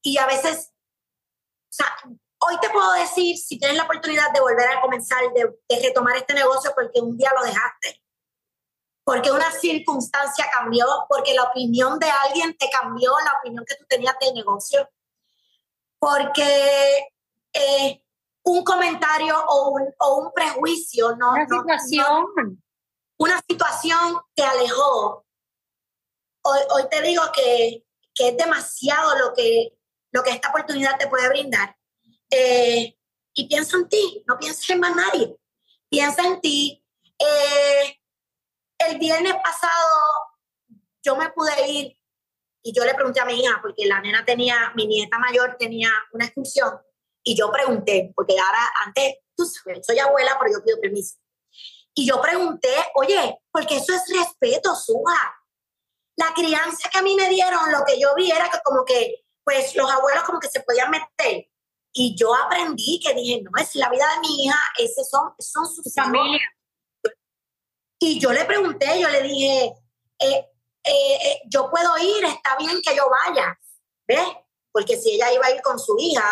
[0.03, 1.97] Y a veces, o sea,
[2.39, 6.35] hoy te puedo decir, si tienes la oportunidad de volver a comenzar, de, retomar este
[6.35, 8.03] negocio porque un día lo dejaste,
[9.07, 13.85] porque una circunstancia cambió, porque la opinión de alguien te cambió, la opinión que tú
[13.89, 14.91] tenías del negocio,
[16.01, 17.13] porque
[17.53, 18.03] eh,
[18.43, 22.27] un comentario o un, o un prejuicio, no, una situación.
[23.19, 25.25] una situación te alejó
[26.43, 27.85] hoy, te digo que,
[28.19, 29.79] es demasiado lo que,
[30.11, 31.77] lo que esta oportunidad te puede brindar.
[32.29, 32.97] Eh,
[33.35, 35.37] y piensa en ti, no pienses en más nadie.
[35.89, 36.83] Piensa en ti.
[37.21, 38.01] Eh,
[38.79, 39.97] el viernes pasado
[41.03, 41.99] yo me pude ir
[42.63, 45.89] y yo le pregunté a mi hija, porque la nena tenía, mi nieta mayor tenía
[46.13, 46.81] una excursión,
[47.23, 51.17] y yo pregunté, porque ahora antes, tú sabes, soy abuela, pero yo pido permiso.
[51.95, 55.35] Y yo pregunté, oye, porque eso es respeto, suja
[56.17, 59.27] la crianza que a mí me dieron, lo que yo vi era que como que,
[59.45, 61.49] pues los abuelos como que se podían meter.
[61.93, 65.67] Y yo aprendí que dije, no, es la vida de mi hija, ese son, son
[65.67, 66.43] sus familias.
[67.99, 69.75] Y yo le pregunté, yo le dije,
[70.19, 70.49] eh,
[70.85, 73.59] eh, eh, yo puedo ir, está bien que yo vaya,
[74.07, 74.29] ¿ves?
[74.71, 76.29] Porque si ella iba a ir con su hija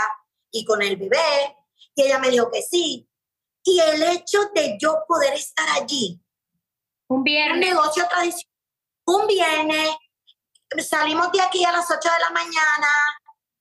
[0.50, 1.56] y con el bebé,
[1.94, 3.08] y ella me dijo que sí.
[3.64, 6.20] Y el hecho de yo poder estar allí,
[7.08, 8.52] un viernes, un negocio tradicional,
[9.06, 9.90] un viernes,
[10.86, 12.88] salimos de aquí a las 8 de la mañana,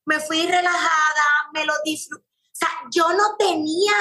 [0.05, 2.25] me fui relajada, me lo disfruté.
[2.25, 3.93] O sea, yo no tenía,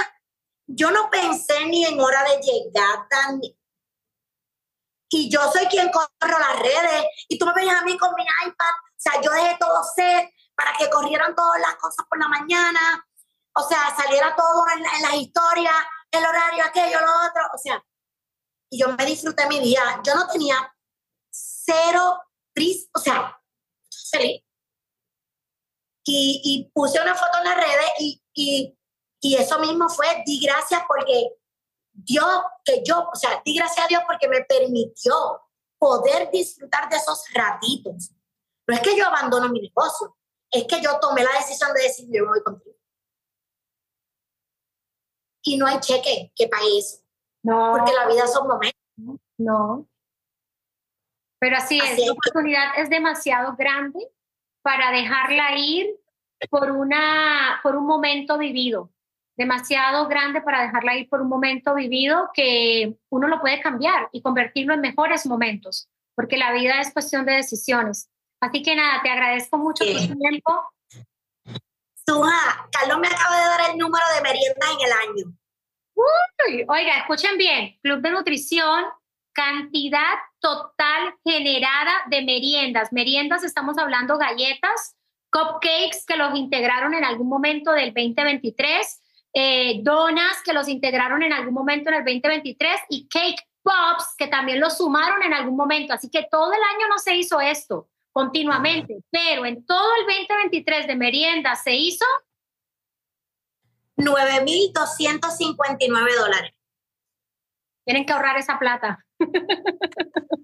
[0.66, 3.56] yo no pensé ni en hora de llegada, ni,
[5.14, 7.04] y yo soy quien corro las redes.
[7.28, 10.32] Y tú me veías a mí con mi iPad, o sea, yo dejé todo set
[10.54, 13.06] para que corrieran todas las cosas por la mañana,
[13.54, 15.74] o sea, saliera todo en, las historias,
[16.10, 17.84] el horario, aquello, lo otro, o sea,
[18.70, 20.74] y yo me disfruté mi día, yo no tenía
[21.30, 22.22] cero
[22.54, 23.38] triste, o sea,
[24.10, 24.42] feliz.
[26.04, 28.78] Y, y, puse una foto en las redes y, y,
[29.20, 31.36] y eso mismo fue, di gracias porque
[32.04, 35.14] Dios, que yo, o sea, di gracias a Dios porque me permitió
[35.78, 38.12] poder disfrutar de esos ratitos.
[38.66, 40.16] No es que yo abandono mi negocio,
[40.50, 42.76] es que yo tomé la decisión de decir, yo me voy contigo.
[45.44, 47.02] Y no hay cheque que pague eso.
[47.42, 47.72] No.
[47.76, 48.80] Porque la vida son momentos.
[49.38, 49.88] No.
[51.40, 53.98] Pero así, es, la oportunidad es demasiado grande
[54.62, 55.98] para dejarla ir
[56.48, 58.92] por, una, por un momento vivido
[59.42, 64.22] demasiado grande para dejarla ir por un momento vivido que uno lo puede cambiar y
[64.22, 68.08] convertirlo en mejores momentos, porque la vida es cuestión de decisiones.
[68.40, 70.62] Así que nada, te agradezco mucho por tu tiempo.
[72.06, 75.36] Suja, Carlos me acaba de dar el número de meriendas en el año.
[75.94, 78.84] Uy, oiga, escuchen bien, Club de Nutrición,
[79.32, 82.92] cantidad total generada de meriendas.
[82.92, 84.96] Meriendas, estamos hablando galletas,
[85.32, 89.01] cupcakes que los integraron en algún momento del 2023
[89.34, 94.26] eh, donas que los integraron en algún momento en el 2023 y cake pops que
[94.26, 95.94] también los sumaron en algún momento.
[95.94, 100.86] Así que todo el año no se hizo esto continuamente, pero en todo el 2023
[100.86, 102.04] de merienda se hizo
[103.96, 106.52] 9.259 dólares.
[107.84, 109.04] Tienen que ahorrar esa plata.